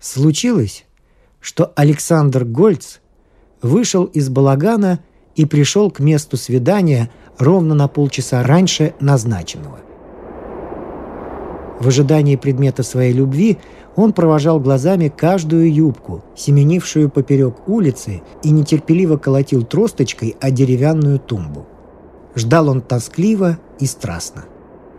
Случилось, 0.00 0.84
что 1.40 1.72
Александр 1.76 2.44
Гольц 2.44 2.98
вышел 3.62 4.04
из 4.04 4.28
балагана 4.28 5.00
и 5.34 5.44
пришел 5.44 5.90
к 5.90 5.98
месту 5.98 6.36
свидания 6.36 7.10
ровно 7.38 7.74
на 7.74 7.88
полчаса 7.88 8.42
раньше 8.42 8.94
назначенного. 9.00 9.80
В 11.80 11.88
ожидании 11.88 12.36
предмета 12.36 12.82
своей 12.82 13.12
любви 13.12 13.58
он 13.96 14.12
провожал 14.12 14.60
глазами 14.60 15.08
каждую 15.08 15.72
юбку, 15.72 16.24
семенившую 16.36 17.10
поперек 17.10 17.68
улицы, 17.68 18.22
и 18.42 18.50
нетерпеливо 18.50 19.16
колотил 19.16 19.64
тросточкой 19.64 20.36
о 20.40 20.50
деревянную 20.50 21.18
тумбу. 21.18 21.66
Ждал 22.34 22.68
он 22.68 22.80
тоскливо 22.80 23.58
и 23.78 23.86
страстно, 23.86 24.44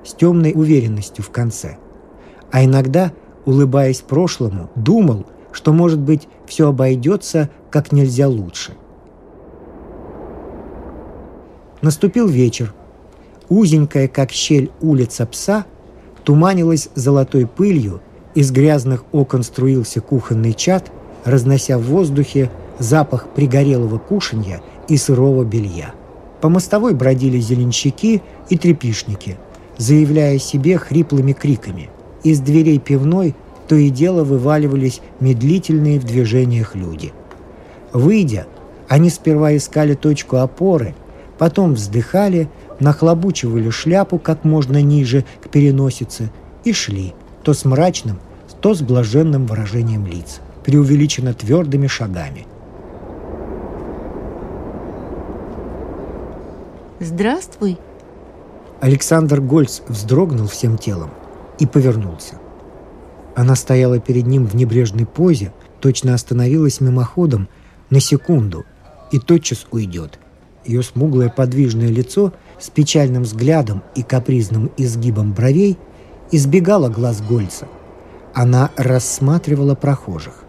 с 0.04 0.14
темной 0.14 0.54
уверенностью 0.54 1.24
в 1.24 1.30
конце. 1.30 1.78
А 2.52 2.64
иногда– 2.64 3.12
улыбаясь 3.46 4.02
прошлому, 4.02 4.70
думал, 4.76 5.26
что, 5.52 5.72
может 5.72 6.00
быть, 6.00 6.28
все 6.46 6.68
обойдется 6.70 7.50
как 7.70 7.92
нельзя 7.92 8.28
лучше. 8.28 8.74
Наступил 11.82 12.28
вечер. 12.28 12.74
Узенькая, 13.48 14.08
как 14.08 14.32
щель, 14.32 14.72
улица 14.82 15.26
пса 15.28 15.66
туманилась 16.26 16.90
золотой 16.96 17.46
пылью, 17.48 18.02
из 18.34 18.52
грязных 18.52 19.06
окон 19.14 19.44
струился 19.44 20.02
кухонный 20.02 20.54
чад, 20.54 20.92
разнося 21.24 21.78
в 21.78 21.84
воздухе 21.84 22.52
запах 22.80 23.28
пригорелого 23.30 23.98
кушанья 23.98 24.62
и 24.90 24.98
сырого 24.98 25.46
белья. 25.46 25.94
По 26.42 26.50
мостовой 26.50 26.94
бродили 26.94 27.40
зеленщики 27.40 28.22
и 28.50 28.58
трепишники. 28.58 29.38
заявляя 29.78 30.38
себе 30.40 30.78
хриплыми 30.78 31.34
криками. 31.34 31.90
Из 32.24 32.40
дверей 32.40 32.80
пивной 32.80 33.36
то 33.68 33.76
и 33.76 33.90
дело 33.90 34.24
вываливались 34.24 35.02
медлительные 35.20 36.00
в 36.00 36.06
движениях 36.06 36.76
люди. 36.76 37.12
Выйдя, 37.92 38.48
они 38.88 39.10
сперва 39.10 39.58
искали 39.58 39.96
точку 39.96 40.38
опоры, 40.38 40.96
потом 41.38 41.74
вздыхали, 41.74 42.50
нахлобучивали 42.80 43.70
шляпу 43.70 44.18
как 44.20 44.44
можно 44.44 44.82
ниже 44.82 45.26
к 45.44 45.50
переносице 45.50 46.32
и 46.64 46.74
шли, 46.74 47.14
то 47.44 47.54
с 47.54 47.66
мрачным, 47.66 48.20
то 48.62 48.74
с 48.74 48.82
блаженным 48.82 49.46
выражением 49.46 50.06
лиц, 50.08 50.42
преувеличенно 50.64 51.34
твердыми 51.34 51.88
шагами. 51.88 52.48
«Здравствуй!» 57.00 57.78
Александр 58.82 59.42
Гольц 59.42 59.82
вздрогнул 59.88 60.48
всем 60.48 60.78
телом 60.78 61.12
и 61.60 61.66
повернулся. 61.66 62.40
Она 63.36 63.56
стояла 63.56 64.00
перед 64.00 64.26
ним 64.26 64.46
в 64.46 64.56
небрежной 64.56 65.06
позе, 65.06 65.54
точно 65.82 66.14
остановилась 66.14 66.82
мимоходом 66.82 67.50
на 67.90 68.00
секунду 68.00 68.66
и 69.12 69.20
тотчас 69.20 69.68
уйдет. 69.72 70.20
Ее 70.66 70.82
смуглое 70.82 71.30
подвижное 71.30 71.90
лицо 71.90 72.34
с 72.60 72.70
печальным 72.70 73.24
взглядом 73.24 73.84
и 73.96 74.02
капризным 74.02 74.72
изгибом 74.78 75.34
бровей 75.34 75.78
избегало 76.32 76.90
глаз 76.90 77.22
Гольца. 77.22 77.68
Она 78.34 78.72
рассматривала 78.76 79.76
прохожих. 79.76 80.44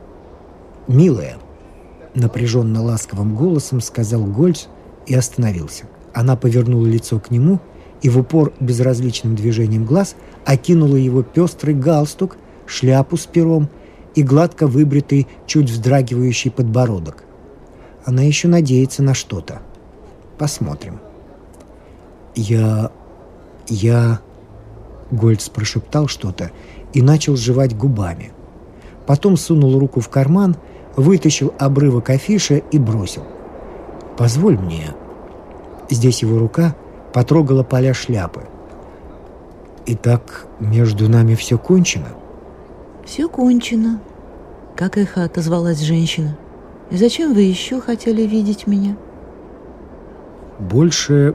«Милая»,— 0.89 1.37
напряженно 2.15 2.83
ласковым 2.83 3.37
голосом 3.37 3.81
сказал 3.81 4.25
Гольц 4.25 4.67
и 5.07 5.15
остановился. 5.15 5.85
Она 6.15 6.35
повернула 6.37 6.87
лицо 6.87 7.21
к 7.21 7.31
нему 7.31 7.61
и 8.01 8.09
в 8.09 8.19
упор 8.19 8.53
безразличным 8.59 9.37
движением 9.37 9.85
глаз 9.85 10.17
окинула 10.45 10.97
его 10.97 11.23
пестрый 11.23 11.75
галстук, 11.75 12.37
шляпу 12.67 13.17
с 13.17 13.27
пером 13.27 13.69
и 14.15 14.23
гладко 14.23 14.67
выбритый, 14.67 15.27
чуть 15.47 15.71
вздрагивающий 15.71 16.51
подбородок. 16.51 17.25
Она 18.05 18.23
еще 18.23 18.49
надеется 18.49 19.03
на 19.03 19.13
что-то. 19.13 19.61
Посмотрим. 20.39 21.01
«Я... 22.35 22.91
я...» 23.69 24.21
Гольц 25.11 25.49
прошептал 25.49 26.09
что-то 26.09 26.51
и 26.93 27.01
начал 27.01 27.37
жевать 27.37 27.77
губами. 27.77 28.33
Потом 29.07 29.37
сунул 29.37 29.79
руку 29.79 30.01
в 30.01 30.09
карман, 30.09 30.57
вытащил 30.97 31.55
обрывок 31.59 32.11
афиши 32.11 32.63
и 32.71 32.79
бросил. 32.79 33.25
«Позволь 34.17 34.59
мне...» 34.59 34.95
Здесь 35.89 36.23
его 36.23 36.39
рука 36.39 36.75
потрогала 37.13 37.63
поля 37.63 37.95
шляпы. 37.95 38.43
«Итак, 39.87 40.47
между 40.59 41.09
нами 41.09 41.37
все 41.37 41.59
кончено?» 41.59 42.09
«Все 43.05 43.29
кончено»,— 43.29 44.01
как 44.77 44.99
эхо 44.99 45.23
отозвалась 45.23 45.81
женщина. 45.81 46.37
«И 46.91 46.97
зачем 46.97 47.35
вы 47.35 47.43
еще 47.43 47.81
хотели 47.81 48.23
видеть 48.23 48.67
меня?» 48.67 48.97
«Больше 50.59 51.35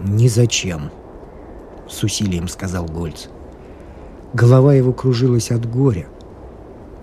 ни 0.00 0.28
зачем»,— 0.28 0.90
с 1.88 2.02
усилием 2.04 2.48
сказал 2.48 2.86
Гольц. 2.86 3.26
Голова 4.34 4.74
его 4.74 4.92
кружилась 4.92 5.50
от 5.50 5.68
горя. 5.68 6.06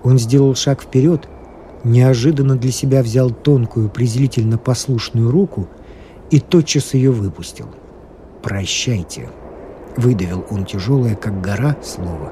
Он 0.04 0.18
сделал 0.18 0.56
шаг 0.56 0.82
вперед, 0.82 1.28
неожиданно 1.84 2.56
для 2.56 2.72
себя 2.72 3.04
взял 3.04 3.30
тонкую, 3.30 3.90
презрительно 3.90 4.58
послушную 4.58 5.30
руку 5.30 5.68
и 6.32 6.40
тотчас 6.40 6.94
ее 6.94 7.12
выпустил. 7.12 7.68
«Прощайте»,— 8.42 9.30
выдавил 9.98 10.46
он 10.50 10.66
тяжелое, 10.66 11.16
как 11.16 11.42
гора, 11.42 11.76
слово. 11.84 12.32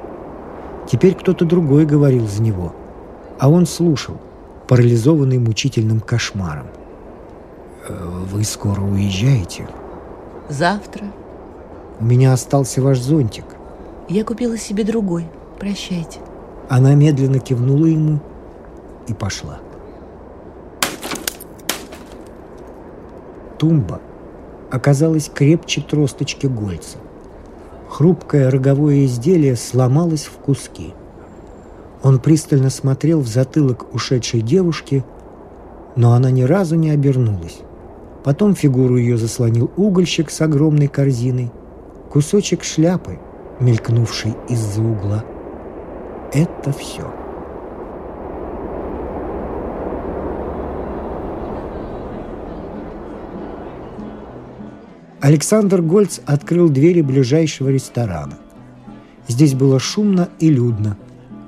Теперь 0.89 1.15
кто-то 1.15 1.43
другой 1.43 1.85
говорил 1.85 2.27
за 2.27 2.41
него, 2.41 2.73
а 3.39 3.49
он 3.49 3.65
слушал, 3.65 4.17
парализованный 4.69 5.37
мучительным 5.37 5.99
кошмаром. 5.99 6.67
«Э, 7.87 8.23
«Вы 8.31 8.43
скоро 8.43 8.81
уезжаете?» 8.81 9.67
«Завтра». 10.49 11.05
«У 11.99 12.05
меня 12.05 12.33
остался 12.33 12.81
ваш 12.81 12.99
зонтик». 12.99 13.45
«Я 14.07 14.23
купила 14.23 14.57
себе 14.57 14.83
другой. 14.83 15.27
Прощайте». 15.59 16.19
Она 16.69 16.95
медленно 16.95 17.39
кивнула 17.39 17.85
ему 17.85 18.19
и 19.07 19.13
пошла. 19.13 19.59
Тумба 23.57 23.99
оказалась 24.69 25.31
крепче 25.33 25.81
тросточки 25.81 26.45
Гольца. 26.45 26.97
Хрупкое 27.89 28.51
роговое 28.51 29.05
изделие 29.05 29.55
сломалось 29.55 30.25
в 30.25 30.33
куски. 30.37 30.93
Он 32.03 32.19
пристально 32.19 32.69
смотрел 32.69 33.21
в 33.21 33.27
затылок 33.27 33.93
ушедшей 33.93 34.41
девушки, 34.41 35.03
но 35.95 36.13
она 36.13 36.29
ни 36.29 36.43
разу 36.43 36.75
не 36.75 36.91
обернулась. 36.91 37.61
Потом 38.23 38.55
фигуру 38.55 38.97
ее 38.97 39.17
заслонил 39.17 39.71
угольщик 39.77 40.29
с 40.29 40.41
огромной 40.41 40.87
корзиной, 40.87 41.51
кусочек 42.09 42.63
шляпы, 42.63 43.19
мелькнувший 43.59 44.35
из-за 44.49 44.81
угла. 44.81 45.23
Это 46.33 46.73
все. 46.73 47.05
Александр 55.19 55.81
Гольц 55.81 56.19
открыл 56.25 56.69
двери 56.69 57.01
ближайшего 57.01 57.69
ресторана. 57.69 58.37
Здесь 59.27 59.55
было 59.55 59.79
шумно 59.79 60.29
и 60.39 60.49
людно. 60.49 60.97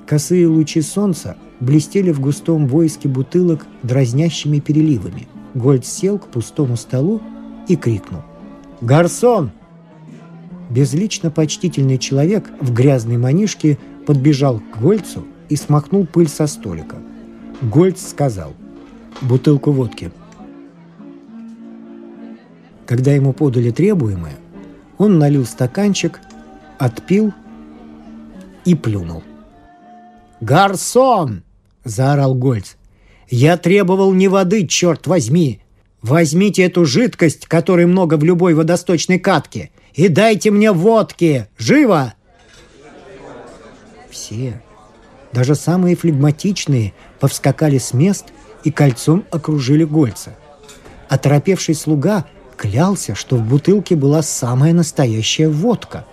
Косые 0.06 0.48
лучи 0.48 0.82
солнца 0.82 1.36
блестели 1.60 2.10
в 2.10 2.20
густом 2.20 2.66
войске 2.66 3.08
бутылок 3.08 3.66
дразнящими 3.82 4.58
переливами. 4.58 5.28
Гольц 5.54 5.88
сел 5.88 6.18
к 6.18 6.28
пустому 6.28 6.76
столу 6.76 7.20
и 7.68 7.76
крикнул. 7.76 8.22
«Гарсон!» 8.80 9.50
Безлично 10.70 11.30
почтительный 11.30 11.98
человек 11.98 12.48
в 12.60 12.72
грязной 12.72 13.16
манишке 13.16 13.78
подбежал 14.06 14.60
к 14.60 14.80
Гольцу 14.80 15.24
и 15.48 15.56
смахнул 15.56 16.06
пыль 16.06 16.28
со 16.28 16.46
столика. 16.46 16.96
Гольц 17.60 18.00
сказал 18.06 18.52
«Бутылку 19.20 19.72
водки». 19.72 20.12
Когда 22.86 23.12
ему 23.12 23.32
подали 23.32 23.70
требуемое, 23.70 24.36
он 24.98 25.18
налил 25.18 25.44
стаканчик, 25.44 26.20
отпил 26.78 27.32
и 28.64 28.74
плюнул. 28.74 29.22
«Гарсон!»– 30.40 31.42
заорал 31.84 32.34
Гольц. 32.34 32.74
«Я 33.30 33.56
требовал 33.56 34.12
не 34.12 34.28
воды, 34.28 34.66
черт 34.66 35.06
возьми! 35.06 35.60
Возьмите 36.02 36.62
эту 36.64 36.84
жидкость, 36.84 37.46
которой 37.46 37.86
много 37.86 38.16
в 38.16 38.24
любой 38.24 38.54
водосточной 38.54 39.18
катке, 39.18 39.70
и 39.94 40.08
дайте 40.08 40.50
мне 40.50 40.72
водки! 40.72 41.46
Живо!» 41.56 42.14
Все, 44.10 44.60
даже 45.32 45.54
самые 45.54 45.96
флегматичные, 45.96 46.92
повскакали 47.20 47.78
с 47.78 47.94
мест 47.94 48.26
и 48.64 48.70
кольцом 48.70 49.24
окружили 49.30 49.84
Гольца. 49.84 50.36
Оторопевший 51.08 51.74
слуга– 51.74 52.26
клялся, 52.60 53.14
что 53.14 53.36
в 53.36 53.42
бутылке 53.48 53.96
была 53.96 54.20
самая 54.20 54.74
настоящая 54.74 55.48
водка. 55.48 56.04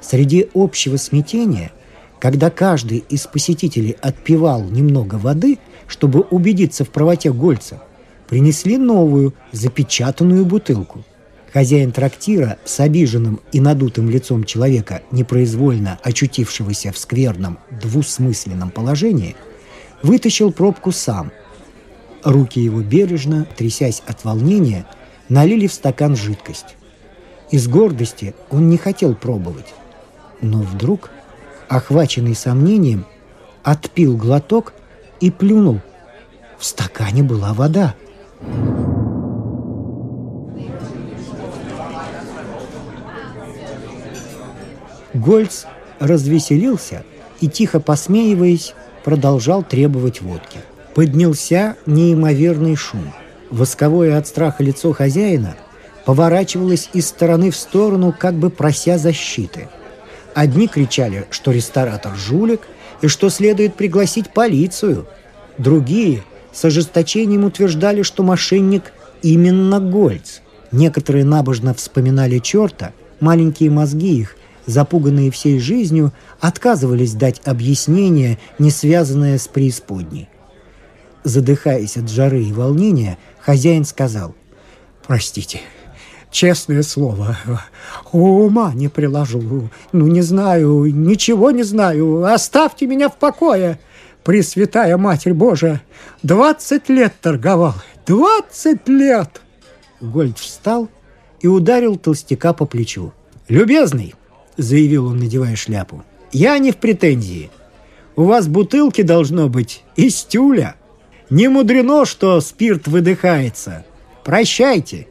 Среди 0.00 0.48
общего 0.52 0.96
смятения, 0.96 1.70
когда 2.18 2.50
каждый 2.50 3.04
из 3.08 3.28
посетителей 3.28 3.96
отпивал 4.02 4.64
немного 4.64 5.14
воды, 5.14 5.60
чтобы 5.86 6.20
убедиться 6.20 6.84
в 6.84 6.90
правоте 6.90 7.32
Гольца, 7.32 7.82
принесли 8.28 8.76
новую, 8.78 9.34
запечатанную 9.52 10.44
бутылку. 10.44 11.04
Хозяин 11.52 11.92
трактира 11.92 12.58
с 12.64 12.80
обиженным 12.80 13.40
и 13.52 13.60
надутым 13.60 14.10
лицом 14.10 14.44
человека, 14.44 15.02
непроизвольно 15.10 15.98
очутившегося 16.02 16.92
в 16.92 16.98
скверном, 16.98 17.58
двусмысленном 17.70 18.70
положении, 18.70 19.36
вытащил 20.02 20.52
пробку 20.52 20.92
сам. 20.92 21.32
Руки 22.24 22.60
его 22.60 22.80
бережно, 22.82 23.46
трясясь 23.56 24.02
от 24.06 24.24
волнения, 24.24 24.86
налили 25.28 25.66
в 25.66 25.72
стакан 25.72 26.16
жидкость. 26.16 26.76
Из 27.50 27.68
гордости 27.68 28.34
он 28.50 28.68
не 28.68 28.76
хотел 28.76 29.14
пробовать. 29.14 29.72
Но 30.42 30.60
вдруг, 30.60 31.10
охваченный 31.68 32.34
сомнением, 32.34 33.06
отпил 33.62 34.16
глоток 34.16 34.74
и 35.26 35.30
плюнул. 35.30 35.80
В 36.58 36.64
стакане 36.64 37.22
была 37.22 37.52
вода. 37.52 37.94
Гольц 45.14 45.64
развеселился 45.98 47.04
и, 47.40 47.48
тихо 47.48 47.80
посмеиваясь, 47.80 48.74
продолжал 49.04 49.62
требовать 49.62 50.20
водки. 50.20 50.58
Поднялся 50.94 51.76
неимоверный 51.86 52.76
шум– 52.76 53.12
Восковое 53.50 54.18
от 54.18 54.26
страха 54.26 54.62
лицо 54.62 54.92
хозяина 54.92 55.56
поворачивалась 56.04 56.90
из 56.92 57.08
стороны 57.08 57.50
в 57.50 57.56
сторону, 57.56 58.14
как 58.16 58.34
бы 58.34 58.50
прося 58.50 58.98
защиты. 58.98 59.68
Одни 60.34 60.68
кричали, 60.68 61.26
что 61.30 61.50
ресторатор 61.52 62.14
жулик 62.14 62.62
и 63.02 63.08
что 63.08 63.28
следует 63.30 63.74
пригласить 63.74 64.32
полицию. 64.32 65.06
Другие 65.58 66.22
с 66.52 66.64
ожесточением 66.64 67.44
утверждали, 67.44 68.02
что 68.02 68.22
мошенник 68.22 68.92
именно 69.22 69.80
Гольц. 69.80 70.40
Некоторые 70.72 71.24
набожно 71.24 71.74
вспоминали 71.74 72.38
черта, 72.38 72.92
маленькие 73.20 73.70
мозги 73.70 74.20
их, 74.20 74.36
запуганные 74.66 75.30
всей 75.30 75.58
жизнью, 75.60 76.12
отказывались 76.40 77.14
дать 77.14 77.40
объяснение, 77.44 78.38
не 78.58 78.70
связанное 78.70 79.38
с 79.38 79.48
преисподней. 79.48 80.28
Задыхаясь 81.24 81.96
от 81.96 82.10
жары 82.10 82.42
и 82.42 82.52
волнения, 82.52 83.18
хозяин 83.40 83.84
сказал 83.84 84.34
«Простите, 85.06 85.60
честное 86.36 86.82
слово, 86.82 87.38
ума 88.12 88.72
не 88.74 88.88
приложу, 88.88 89.70
ну 89.92 90.06
не 90.06 90.20
знаю, 90.20 90.84
ничего 90.84 91.50
не 91.50 91.62
знаю, 91.62 92.24
оставьте 92.24 92.86
меня 92.86 93.08
в 93.08 93.16
покое». 93.16 93.78
Пресвятая 94.22 94.96
Матерь 94.96 95.34
Божия, 95.34 95.82
двадцать 96.24 96.88
лет 96.88 97.14
торговал, 97.22 97.74
двадцать 98.06 98.88
лет!» 98.88 99.40
Гольд 100.00 100.36
встал 100.38 100.88
и 101.40 101.46
ударил 101.46 101.96
толстяка 101.96 102.52
по 102.52 102.66
плечу. 102.66 103.12
«Любезный!»— 103.48 104.14
заявил 104.56 105.06
он, 105.06 105.18
надевая 105.18 105.54
шляпу. 105.54 106.04
«Я 106.32 106.58
не 106.58 106.72
в 106.72 106.76
претензии. 106.78 107.50
У 108.16 108.24
вас 108.24 108.48
бутылки 108.48 109.02
должно 109.02 109.48
быть 109.48 109.84
из 109.94 110.24
тюля. 110.24 110.74
Не 111.30 111.46
мудрено, 111.46 112.04
что 112.04 112.40
спирт 112.40 112.88
выдыхается. 112.88 113.86
Прощайте!» 114.24 115.06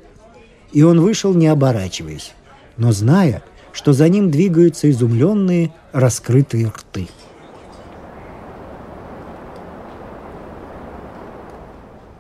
И 0.75 0.83
он 0.83 0.99
вышел, 0.99 1.33
не 1.33 1.47
оборачиваясь, 1.47 2.33
но 2.75 2.91
зная, 2.91 3.41
что 3.71 3.93
за 3.93 4.09
ним 4.09 4.29
двигаются 4.29 4.91
изумленные, 4.91 5.71
раскрытые 5.93 6.67
рты. 6.67 7.07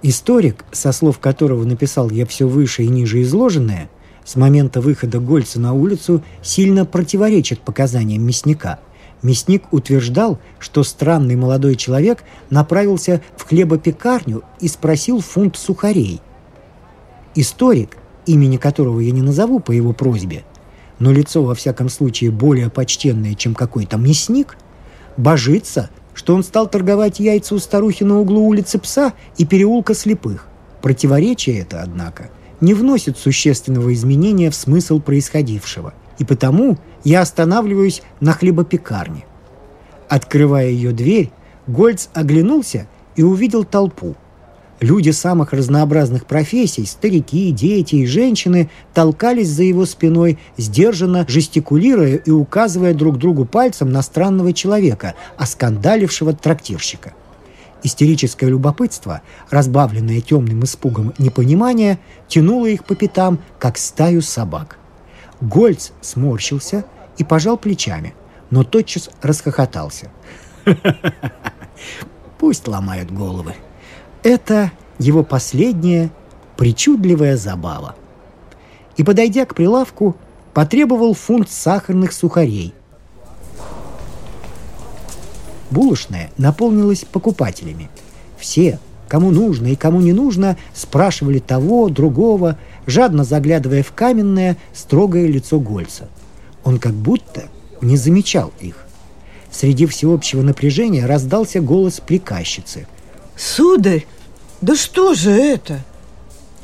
Историк, 0.03 0.63
со 0.71 0.93
слов 0.93 1.19
которого 1.19 1.65
написал 1.65 2.09
я 2.09 2.25
все 2.25 2.47
выше 2.47 2.83
и 2.83 2.87
ниже 2.87 3.23
изложенное, 3.23 3.89
с 4.23 4.37
момента 4.37 4.79
выхода 4.79 5.19
Гольца 5.19 5.59
на 5.59 5.73
улицу 5.73 6.23
сильно 6.41 6.85
противоречит 6.85 7.59
показаниям 7.59 8.23
мясника. 8.23 8.79
Мясник 9.21 9.63
утверждал, 9.73 10.39
что 10.59 10.83
странный 10.83 11.35
молодой 11.35 11.75
человек 11.75 12.23
направился 12.49 13.21
в 13.35 13.43
хлебопекарню 13.43 14.43
и 14.61 14.69
спросил 14.69 15.19
фунт 15.19 15.57
сухарей. 15.57 16.21
Историк, 17.35 17.97
имени 18.25 18.57
которого 18.57 18.99
я 18.99 19.11
не 19.11 19.21
назову 19.21 19.59
по 19.59 19.71
его 19.71 19.93
просьбе, 19.93 20.43
но 20.99 21.11
лицо 21.11 21.43
во 21.43 21.55
всяком 21.55 21.89
случае 21.89 22.31
более 22.31 22.69
почтенное, 22.69 23.35
чем 23.35 23.53
какой-то 23.55 23.97
мясник, 23.97 24.57
божится, 25.17 25.89
что 26.13 26.35
он 26.35 26.43
стал 26.43 26.67
торговать 26.67 27.19
яйца 27.19 27.55
у 27.55 27.59
старухи 27.59 28.03
на 28.03 28.19
углу 28.19 28.47
улицы 28.47 28.79
Пса 28.79 29.13
и 29.37 29.45
переулка 29.45 29.93
Слепых. 29.93 30.47
Противоречие 30.81 31.59
это, 31.59 31.81
однако, 31.81 32.29
не 32.61 32.73
вносит 32.73 33.17
существенного 33.17 33.93
изменения 33.93 34.49
в 34.49 34.55
смысл 34.55 34.99
происходившего, 34.99 35.93
и 36.19 36.23
потому 36.23 36.77
я 37.03 37.21
останавливаюсь 37.21 38.01
на 38.19 38.33
хлебопекарне. 38.33 39.25
Открывая 40.07 40.69
ее 40.69 40.91
дверь, 40.91 41.31
Гольц 41.67 42.07
оглянулся 42.13 42.87
и 43.15 43.23
увидел 43.23 43.63
толпу– 43.63 44.15
Люди 44.81 45.11
самых 45.11 45.53
разнообразных 45.53 46.25
профессий, 46.25 46.85
старики, 46.85 47.51
дети 47.51 47.95
и 47.95 48.05
женщины, 48.05 48.69
толкались 48.93 49.49
за 49.49 49.63
его 49.63 49.85
спиной, 49.85 50.37
сдержанно 50.57 51.25
жестикулируя 51.27 52.17
и 52.17 52.29
указывая 52.29 52.93
друг 52.93 53.17
другу 53.17 53.45
пальцем 53.45 53.89
на 53.89 54.01
странного 54.01 54.51
человека, 54.51 55.15
оскандалившего 55.37 56.33
трактирщика. 56.33 57.13
Истерическое 57.83 58.47
любопытство, 58.47 59.21
разбавленное 59.49 60.19
темным 60.19 60.63
испугом 60.65 61.13
непонимания, 61.19 61.99
тянуло 62.27 62.65
их 62.65 62.83
по 62.83 62.95
пятам, 62.95 63.39
как 63.59 63.77
стаю 63.77 64.21
собак. 64.21 64.77
Гольц 65.39 65.91
сморщился 66.01 66.83
и 67.17 67.23
пожал 67.23 67.57
плечами, 67.57 68.13
но 68.49 68.63
тотчас 68.63 69.09
расхохотался. 69.21 70.11
«Пусть 72.39 72.67
ломают 72.67 73.11
головы», 73.11 73.53
это 74.25 74.71
его 74.97 75.23
последняя 75.23 76.09
причудливая 76.57 77.37
забава. 77.37 77.95
И, 78.97 79.03
подойдя 79.03 79.45
к 79.45 79.53
прилавку, 79.53 80.15
потребовал 80.53 81.13
фунт 81.13 81.49
сахарных 81.49 82.11
сухарей. 82.11 82.73
Булочная 85.69 86.31
наполнилась 86.37 87.05
покупателями. 87.05 87.89
Все, 88.39 88.79
кому 89.07 89.29
нужно 89.29 89.67
и 89.67 89.75
кому 89.75 90.01
не 90.01 90.13
нужно, 90.13 90.57
спрашивали 90.73 91.37
того, 91.37 91.89
другого, 91.89 92.57
жадно 92.87 93.25
заглядывая 93.25 93.83
в 93.83 93.91
каменное, 93.91 94.57
строгое 94.73 95.27
лицо 95.27 95.59
Гольца. 95.59 96.09
Он 96.63 96.79
как 96.79 96.93
будто 96.93 97.43
не 97.81 97.95
замечал 97.95 98.51
их. 98.59 98.87
Среди 99.51 99.85
всеобщего 99.85 100.41
напряжения 100.41 101.05
раздался 101.05 101.61
голос 101.61 101.99
приказчицы. 101.99 102.87
«Сударь, 103.35 104.05
да 104.65 104.75
что 104.75 105.13
же 105.13 105.29
это? 105.29 105.81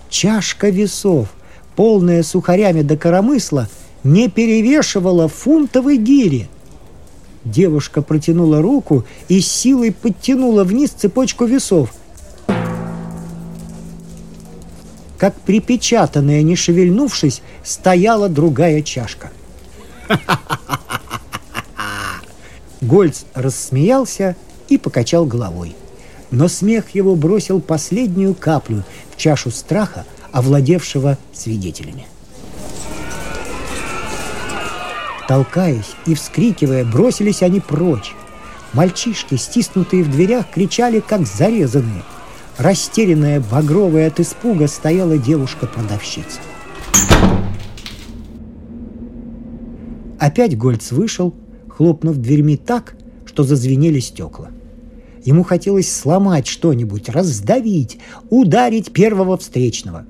Чашка 0.10 0.70
весов, 0.70 1.28
полная 1.76 2.24
сухарями 2.24 2.82
до 2.82 2.98
коромысла, 2.98 3.70
не 4.04 4.28
перевешивала 4.28 5.28
фунтовой 5.28 5.98
гири. 5.98 6.50
Девушка 7.46 8.02
протянула 8.02 8.60
руку 8.60 9.06
и 9.28 9.40
силой 9.40 9.92
подтянула 9.92 10.64
вниз 10.64 10.90
цепочку 10.90 11.46
весов. 11.46 11.94
Как 15.20 15.36
припечатанная, 15.42 16.42
не 16.42 16.56
шевельнувшись, 16.56 17.44
стояла 17.64 18.30
другая 18.30 18.82
чашка. 18.82 19.30
Гольц 22.82 23.26
рассмеялся 23.36 24.36
и 24.70 24.80
покачал 24.80 25.28
головой 25.28 25.76
но 26.32 26.48
смех 26.48 26.96
его 26.96 27.16
бросил 27.16 27.60
последнюю 27.60 28.34
каплю 28.34 28.84
в 29.14 29.18
чашу 29.18 29.52
страха, 29.52 30.06
овладевшего 30.32 31.18
свидетелями. 31.34 32.08
Толкаясь 35.28 35.96
и 36.06 36.16
вскрикивая, 36.16 36.84
бросились 36.84 37.44
они 37.44 37.60
прочь. 37.60 38.14
Мальчишки, 38.74 39.36
стиснутые 39.36 40.04
в 40.04 40.12
дверях, 40.12 40.46
кричали, 40.54 41.02
как 41.02 41.26
зарезанные. 41.28 42.04
Растерянная, 42.58 43.42
багровая 43.42 44.08
от 44.08 44.20
испуга, 44.20 44.68
стояла 44.68 45.18
девушка-продавщица. 45.18 46.40
Опять 50.20 50.58
Гольц 50.58 50.92
вышел, 50.92 51.34
хлопнув 51.68 52.18
дверьми 52.18 52.56
так, 52.56 52.96
что 53.26 53.44
зазвенели 53.44 54.00
стекла. 54.00 54.52
Ему 55.24 55.44
хотелось 55.44 55.92
сломать 55.92 56.48
что-нибудь, 56.48 57.10
раздавить, 57.10 58.00
ударить 58.30 58.92
первого 58.92 59.38
встречного. 59.38 60.06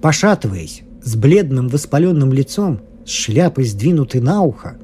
Пошатываясь, 0.00 0.82
с 1.02 1.14
бледным 1.14 1.68
воспаленным 1.68 2.32
лицом, 2.32 2.80
с 3.04 3.10
шляпой 3.10 3.64
сдвинутой 3.64 4.20
на 4.20 4.42
ухо, 4.42 4.76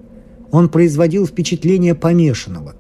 он 0.51 0.69
производил 0.69 1.27
впечатление 1.27 1.95
помешанного. 1.95 2.75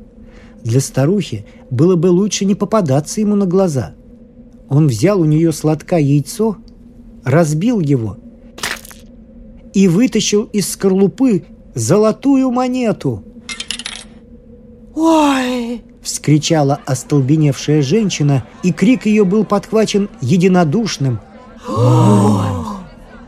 Для 0.62 0.80
старухи 0.80 1.46
было 1.70 1.96
бы 1.96 2.08
лучше 2.08 2.44
не 2.44 2.54
попадаться 2.54 3.20
ему 3.20 3.34
на 3.34 3.46
глаза. 3.46 3.94
Он 4.68 4.86
взял 4.86 5.20
у 5.20 5.24
нее 5.24 5.52
сладка 5.52 5.96
яйцо, 5.98 6.58
разбил 7.24 7.80
его 7.80 8.18
и 9.74 9.88
вытащил 9.88 10.44
из 10.44 10.70
скорлупы 10.70 11.44
золотую 11.74 12.50
монету. 12.50 13.24
«Ой!»— 14.94 15.82
вскричала 16.02 16.80
остолбеневшая 16.84 17.82
женщина, 17.82 18.44
и 18.62 18.72
крик 18.72 19.06
ее 19.06 19.24
был 19.24 19.44
подхвачен 19.44 20.10
единодушным 20.20 21.20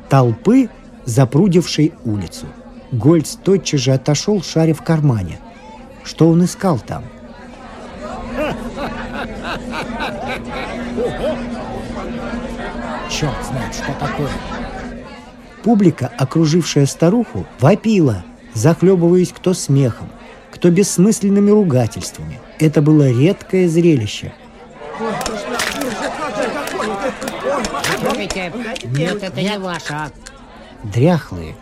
толпы, 0.08 0.68
запрудившей 1.04 1.92
улицу. 2.04 2.46
Гольц 2.92 3.36
тотчас 3.36 3.80
же 3.80 3.92
отошел, 3.92 4.42
шаря 4.42 4.74
в 4.74 4.82
кармане. 4.82 5.38
Что 6.04 6.28
он 6.28 6.44
искал 6.44 6.78
там? 6.78 7.04
Черт 13.10 13.34
знает, 13.48 13.74
что 13.74 13.92
такое. 13.98 14.30
Публика, 15.62 16.10
окружившая 16.18 16.86
старуху, 16.86 17.46
вопила, 17.58 18.24
захлебываясь 18.52 19.32
кто 19.32 19.54
смехом, 19.54 20.08
кто 20.54 20.70
бессмысленными 20.70 21.50
ругательствами. 21.50 22.38
Это 22.60 22.80
было 22.80 23.10
редкое 23.10 23.68
зрелище. 23.68 24.32
Нет, 28.84 29.22
это 29.22 29.42
не 29.42 29.58
ваше. 29.58 30.12
дряхлые, 30.84 31.56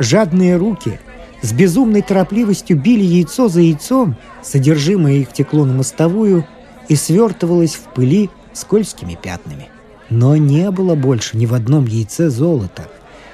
жадные 0.00 0.56
руки 0.56 0.98
с 1.40 1.52
безумной 1.52 2.02
торопливостью 2.02 2.76
били 2.76 3.04
яйцо 3.04 3.48
за 3.48 3.60
яйцом, 3.60 4.16
содержимое 4.42 5.14
их 5.14 5.32
текло 5.32 5.64
на 5.64 5.74
мостовую 5.74 6.44
и 6.88 6.96
свертывалось 6.96 7.76
в 7.76 7.92
пыли 7.94 8.28
скользкими 8.52 9.16
пятнами. 9.20 9.68
Но 10.10 10.36
не 10.36 10.70
было 10.72 10.96
больше 10.96 11.36
ни 11.36 11.46
в 11.46 11.54
одном 11.54 11.86
яйце 11.86 12.28
золота, 12.28 12.88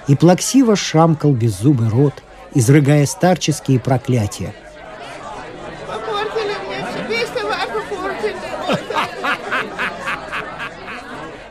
и 0.06 0.14
плаксиво 0.14 0.76
шамкал 0.76 1.32
беззубый 1.32 1.88
рот, 1.88 2.14
изрыгая 2.54 3.06
старческие 3.06 3.80
проклятия. 3.80 4.54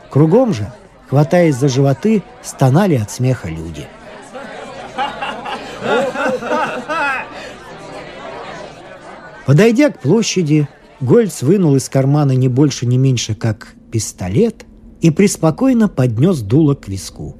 Кругом 0.09 0.53
же, 0.53 0.71
хватаясь 1.09 1.55
за 1.55 1.67
животы, 1.67 2.23
стонали 2.41 2.95
от 2.95 3.11
смеха 3.11 3.49
люди. 3.49 3.85
Подойдя 9.45 9.91
к 9.91 9.99
площади, 9.99 10.67
Гольц 10.99 11.41
вынул 11.41 11.75
из 11.75 11.87
кармана 11.89 12.33
не 12.33 12.47
больше, 12.47 12.85
не 12.85 12.97
меньше, 12.97 13.35
как 13.35 13.75
пистолет 13.91 14.65
и 14.99 15.11
преспокойно 15.11 15.87
поднес 15.87 16.41
дуло 16.41 16.75
к 16.75 16.87
виску. 16.87 17.37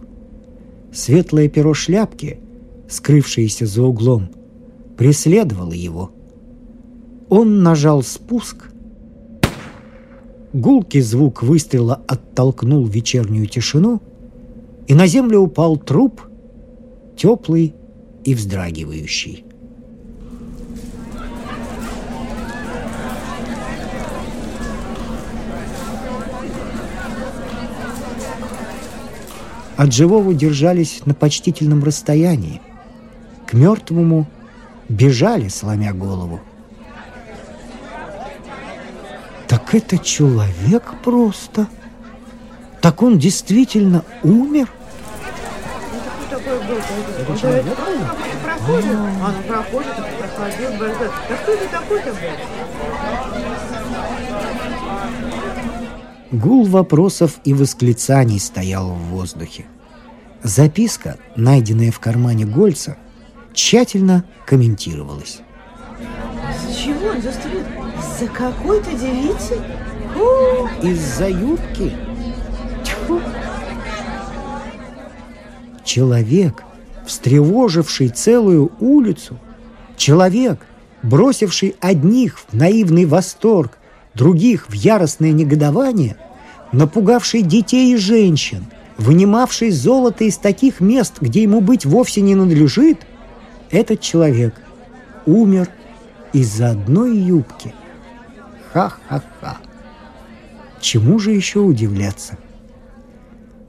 Светлое 0.93 1.49
перо 1.49 1.73
шляпки, 1.73 2.39
скрывшееся 2.89 3.65
за 3.65 3.84
углом, 3.84 4.30
преследовало 4.95 5.73
его. 5.73 6.12
Он 7.30 7.62
нажал 7.62 8.03
спуск. 8.03 8.69
Гулкий 10.58 11.02
звук 11.02 11.43
выстрела 11.43 12.02
оттолкнул 12.08 12.84
вечернюю 12.88 13.46
тишину, 13.46 14.02
и 14.88 14.96
на 14.96 15.06
землю 15.06 15.41
упал 15.41 15.78
труп, 15.78 16.20
теплый 17.15 17.76
и 18.24 18.34
вздрагивающий. 18.34 19.46
От 29.76 29.93
живого 29.93 30.34
держались 30.34 31.06
на 31.06 31.13
почтительном 31.13 31.84
расстоянии. 31.84 32.62
К 33.46 33.54
мертвому 33.54 34.26
бежали, 34.89 35.50
сломя 35.50 35.93
голову. 35.93 36.39
Так 39.67 39.75
это 39.75 39.97
человек 39.97 40.95
просто. 41.03 41.67
Так 42.80 43.03
он 43.03 43.19
действительно 43.19 44.06
умер? 44.23 44.69
Это 47.19 47.38
человек, 47.38 47.65
правда? 47.75 48.15
Проходит. 48.45 48.95
А, 48.95 49.34
ну 49.36 49.43
проходит, 49.43 49.91
проходил. 50.19 50.69
Да 50.80 51.36
кто 51.36 51.51
это 51.51 51.67
такой-то 51.69 52.13
был? 56.32 56.39
Гул 56.39 56.65
вопросов 56.65 57.41
и 57.43 57.53
восклицаний 57.53 58.39
стоял 58.39 58.88
в 58.91 58.99
воздухе. 59.10 59.65
Записка, 60.43 61.17
найденная 61.36 61.91
в 61.91 61.99
кармане 61.99 62.45
Гольца, 62.45 62.95
тщательно 63.53 64.23
комментировалась. 64.45 65.41
Чего 66.78 67.08
он 67.08 67.22
застрелил? 67.22 67.63
За 68.20 68.28
какой-то 68.28 68.92
девицы? 68.92 69.58
Из-за 70.84 71.28
юбки? 71.28 71.92
Тьфу! 72.84 73.20
Человек, 75.84 76.63
встревоживший 77.08 78.10
целую 78.10 78.72
улицу, 78.80 79.40
человек, 79.96 80.60
бросивший 81.02 81.76
одних 81.80 82.38
в 82.38 82.54
наивный 82.54 83.06
восторг, 83.06 83.80
других 84.13 84.70
в 84.70 84.74
яростное 84.74 85.32
негодование, 85.32 86.16
напугавший 86.72 87.42
детей 87.42 87.94
и 87.94 87.98
женщин, 87.98 88.68
вынимавший 88.98 89.72
золото 89.72 90.26
из 90.26 90.38
таких 90.38 90.80
мест, 90.80 91.16
где 91.22 91.42
ему 91.42 91.60
быть 91.60 91.86
вовсе 91.86 92.22
не 92.22 92.36
надлежит, 92.36 93.00
этот 93.72 94.00
человек 94.00 94.54
умер 95.26 95.70
из-за 96.34 96.72
одной 96.72 97.18
юбки. 97.18 97.74
Ха-ха-ха. 98.72 99.58
Чему 100.80 101.20
же 101.20 101.32
еще 101.32 101.60
удивляться? 101.60 102.38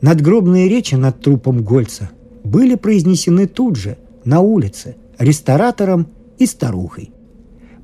Надгробные 0.01 0.69
речи 0.69 0.95
над 0.95 1.21
трупом 1.21 1.63
Гольца 1.63 2.11
были 2.45 2.75
произнесены 2.75 3.47
тут 3.47 3.77
же, 3.77 3.99
на 4.25 4.41
улице, 4.41 4.97
ресторатором 5.19 6.09
и 6.39 6.47
старухой. 6.47 7.11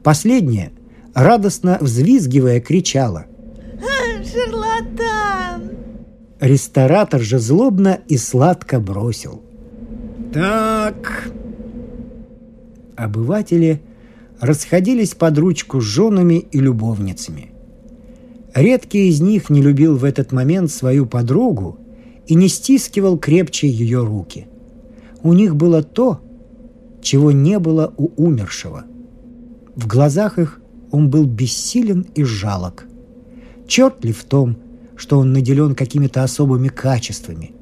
Последняя– 0.03 0.73
радостно 1.15 1.79
взвизгивая, 1.81 2.61
кричала. 2.61 3.27
«Шарлатан!» 4.25 5.71
Ресторатор 6.41 7.21
же 7.21 7.39
злобно 7.39 8.01
и 8.09 8.17
сладко 8.17 8.81
бросил. 8.81 9.43
«Так...» 10.33 11.31
Обыватели 12.97 13.83
расходились 14.40 15.14
под 15.14 15.38
ручку 15.38 15.81
с 15.81 15.85
женами 15.85 16.44
и 16.51 16.59
любовницами. 16.61 17.51
Редкий 18.55 19.09
из 19.09 19.20
них 19.20 19.51
не 19.51 19.62
любил 19.62 19.97
в 19.97 20.05
этот 20.05 20.33
момент 20.33 20.70
свою 20.70 21.07
подругу 21.07 21.79
и 22.27 22.35
не 22.35 22.49
стискивал 22.49 23.18
крепче 23.18 23.68
ее 23.68 24.05
руки. 24.05 24.47
У 25.23 25.33
них 25.33 25.57
было 25.57 25.83
то, 25.83 26.20
чего 27.03 27.33
не 27.33 27.59
было 27.59 27.92
у 27.97 28.11
умершего. 28.16 28.85
В 29.75 29.87
глазах 29.87 30.38
их 30.38 30.61
он 30.90 31.11
был 31.11 31.25
бессилен 31.25 32.07
и 32.14 32.23
жалок. 32.23 32.87
Черт 33.66 34.05
ли 34.05 34.12
в 34.12 34.25
том, 34.25 34.57
что 34.97 35.18
он 35.18 35.33
наделен 35.33 35.75
какими-то 35.75 36.23
особыми 36.23 36.68
качествами? 36.68 37.53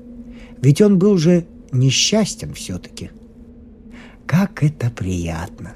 Ведь 0.61 0.83
он 0.83 0.99
был 0.99 1.17
же 1.17 1.47
несчастен 1.73 2.53
все-таки. 2.53 3.11
Как 4.27 4.63
это 4.63 4.91
приятно! 4.91 5.75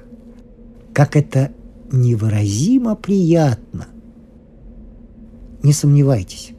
Как 0.97 1.15
это 1.15 1.51
невыразимо 1.91 2.95
приятно! 2.95 3.87
Не 5.61 5.71
сомневайтесь, 5.71 6.53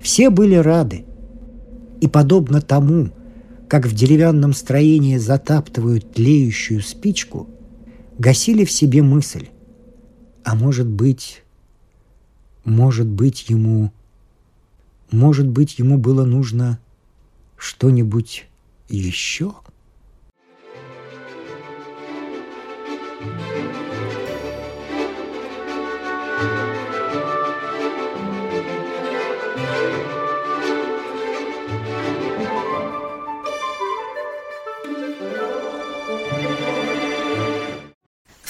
все 0.00 0.30
были 0.30 0.54
рады. 0.54 1.04
И 2.00 2.06
подобно 2.06 2.60
тому, 2.60 3.10
как 3.66 3.84
в 3.86 3.96
деревянном 3.96 4.52
строении 4.52 5.16
затаптывают 5.16 6.12
тлеющую 6.12 6.80
спичку, 6.82 7.48
гасили 8.16 8.64
в 8.64 8.70
себе 8.70 9.02
мысль 9.02 9.48
а 10.44 10.54
может 10.54 10.86
быть, 10.86 11.42
может 12.64 13.08
быть 13.08 13.48
ему, 13.48 13.90
может 15.10 15.48
быть 15.48 15.80
ему 15.80 15.98
было 15.98 16.24
нужно 16.24 16.78
что-нибудь 17.56 18.46
еще? 18.88 19.52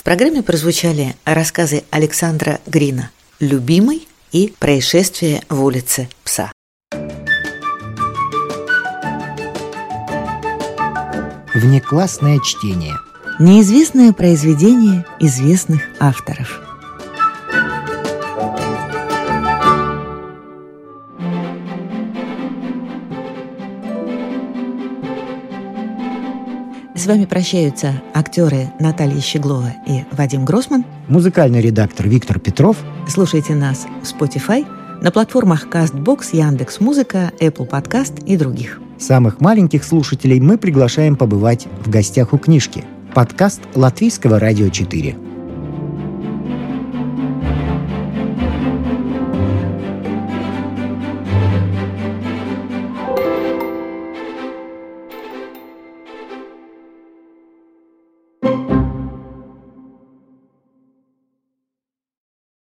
Программе 0.09 0.42
прозвучали 0.42 1.16
рассказы 1.26 1.85
Александра 1.90 2.61
Грина 2.64 3.11
«Любимый» 3.40 4.09
и 4.33 4.54
«Происшествие 4.59 5.42
в 5.50 5.62
улице 5.62 6.08
Пса». 6.25 6.50
Внеклассное 11.52 12.40
чтение. 12.40 12.94
Неизвестное 13.41 14.13
произведение 14.13 15.05
известных 15.21 15.83
авторов– 16.01 16.61
С 26.99 27.07
вами 27.07 27.27
прощаются 27.27 28.03
актеры 28.13 28.73
Наталья 28.81 29.21
Щеглова 29.21 29.73
и 29.87 30.03
Вадим 30.11 30.45
Гросман. 30.45 30.85
Музыкальный 31.07 31.61
редактор 31.61 32.09
Виктор 32.09 32.41
Петров. 32.41 32.77
Слушайте 33.07 33.55
нас 33.55 33.87
в 34.03 34.21
Spotify, 34.21 34.67
на 35.01 35.13
платформах 35.13 35.69
CastBox, 35.69 36.31
Яндекс 36.33 36.81
Музыка, 36.81 37.33
Apple 37.39 37.71
Podcast 37.71 38.25
и 38.27 38.37
других. 38.37 38.81
Самых 38.99 39.41
маленьких 39.41 39.85
слушателей 39.85 40.41
мы 40.41 40.59
приглашаем 40.59 41.15
побывать 41.15 41.69
в 41.85 41.89
гостях 41.89 42.33
у 42.33 42.39
книжки. 42.39 42.85
Подкаст 43.19 43.62
Латвийского 43.75 44.38
радио 44.38 44.69
4. 44.69 45.27